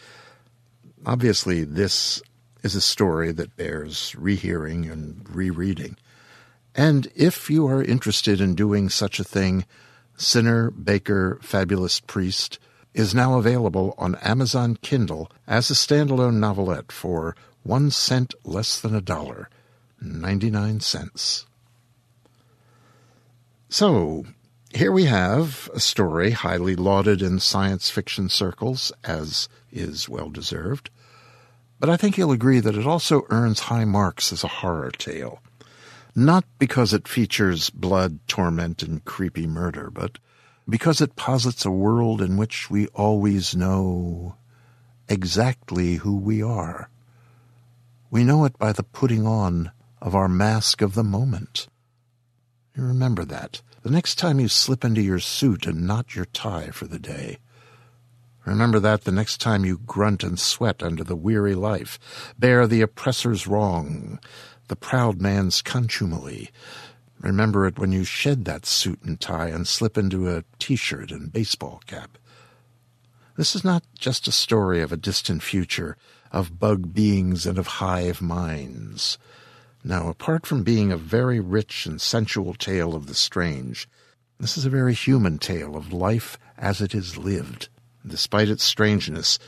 [1.05, 2.23] Obviously, this
[2.63, 5.99] is a story that bears rehearing and rereading.
[6.75, 9.65] And if you are interested in doing such a thing,
[10.17, 12.59] Sinner, Baker, Fabulist Priest
[12.95, 18.95] is now available on Amazon Kindle as a standalone novelette for one cent less than
[18.95, 19.49] a dollar.
[20.01, 21.47] 99 cents.
[23.69, 24.27] So,
[24.73, 30.91] here we have a story highly lauded in science fiction circles, as is well deserved.
[31.81, 35.41] But I think you'll agree that it also earns high marks as a horror tale.
[36.15, 40.19] Not because it features blood, torment, and creepy murder, but
[40.69, 44.37] because it posits a world in which we always know
[45.09, 46.89] exactly who we are.
[48.11, 51.67] We know it by the putting on of our mask of the moment.
[52.77, 56.69] You remember that the next time you slip into your suit and knot your tie
[56.69, 57.39] for the day.
[58.47, 61.99] Remember that the next time you grunt and sweat under the weary life,
[62.39, 64.19] bear the oppressor's wrong,
[64.69, 66.51] the proud man's contumely.
[67.21, 71.33] Remember it when you shed that suit and tie and slip into a t-shirt and
[71.33, 72.19] baseball cap.
[73.37, 75.97] This is not just a story of a distant future,
[76.31, 79.19] of bug beings and of hive minds.
[79.83, 83.89] Now, apart from being a very rich and sensual tale of the strange,
[84.39, 87.69] this is a very human tale of life as it is lived.
[88.07, 89.39] Despite its strangeness,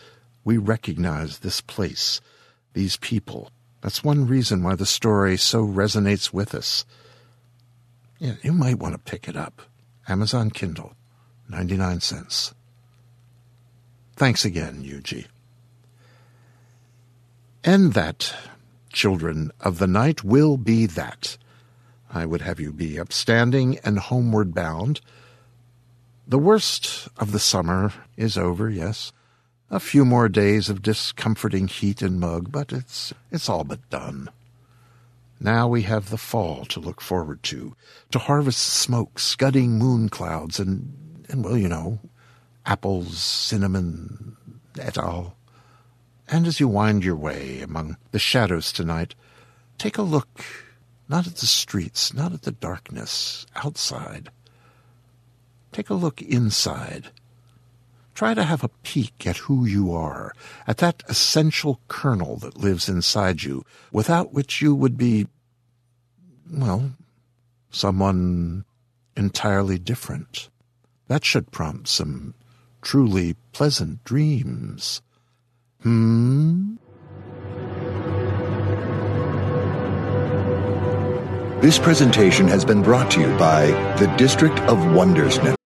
[0.44, 2.20] we recognize this place,
[2.72, 3.50] these people.
[3.86, 6.84] That's one reason why the story so resonates with us.
[8.18, 9.62] Yeah, you might want to pick it up.
[10.08, 10.94] Amazon Kindle,
[11.48, 12.52] 99 cents.
[14.16, 15.28] Thanks again, Eugie.
[17.62, 18.34] And that
[18.92, 21.38] children of the night will be that.
[22.12, 25.00] I would have you be upstanding and homeward bound.
[26.26, 29.12] The worst of the summer is over, yes.
[29.70, 34.30] A few more days of discomforting heat and mug, but it's it's all but done.
[35.40, 37.74] Now we have the fall to look forward to,
[38.12, 41.98] to harvest smoke, scudding moon clouds, and, and well, you know,
[42.64, 44.36] apples, cinnamon,
[44.78, 45.36] et al.
[46.28, 49.14] And as you wind your way among the shadows tonight,
[49.78, 50.44] take a look
[51.08, 54.30] not at the streets, not at the darkness outside.
[55.72, 57.10] Take a look inside.
[58.16, 60.32] Try to have a peek at who you are,
[60.66, 63.62] at that essential kernel that lives inside you,
[63.92, 65.26] without which you would be,
[66.50, 66.92] well,
[67.70, 68.64] someone
[69.18, 70.48] entirely different.
[71.08, 72.32] That should prompt some
[72.80, 75.02] truly pleasant dreams.
[75.82, 76.76] Hmm?
[81.60, 83.66] This presentation has been brought to you by
[83.98, 85.65] the District of Wonders Network.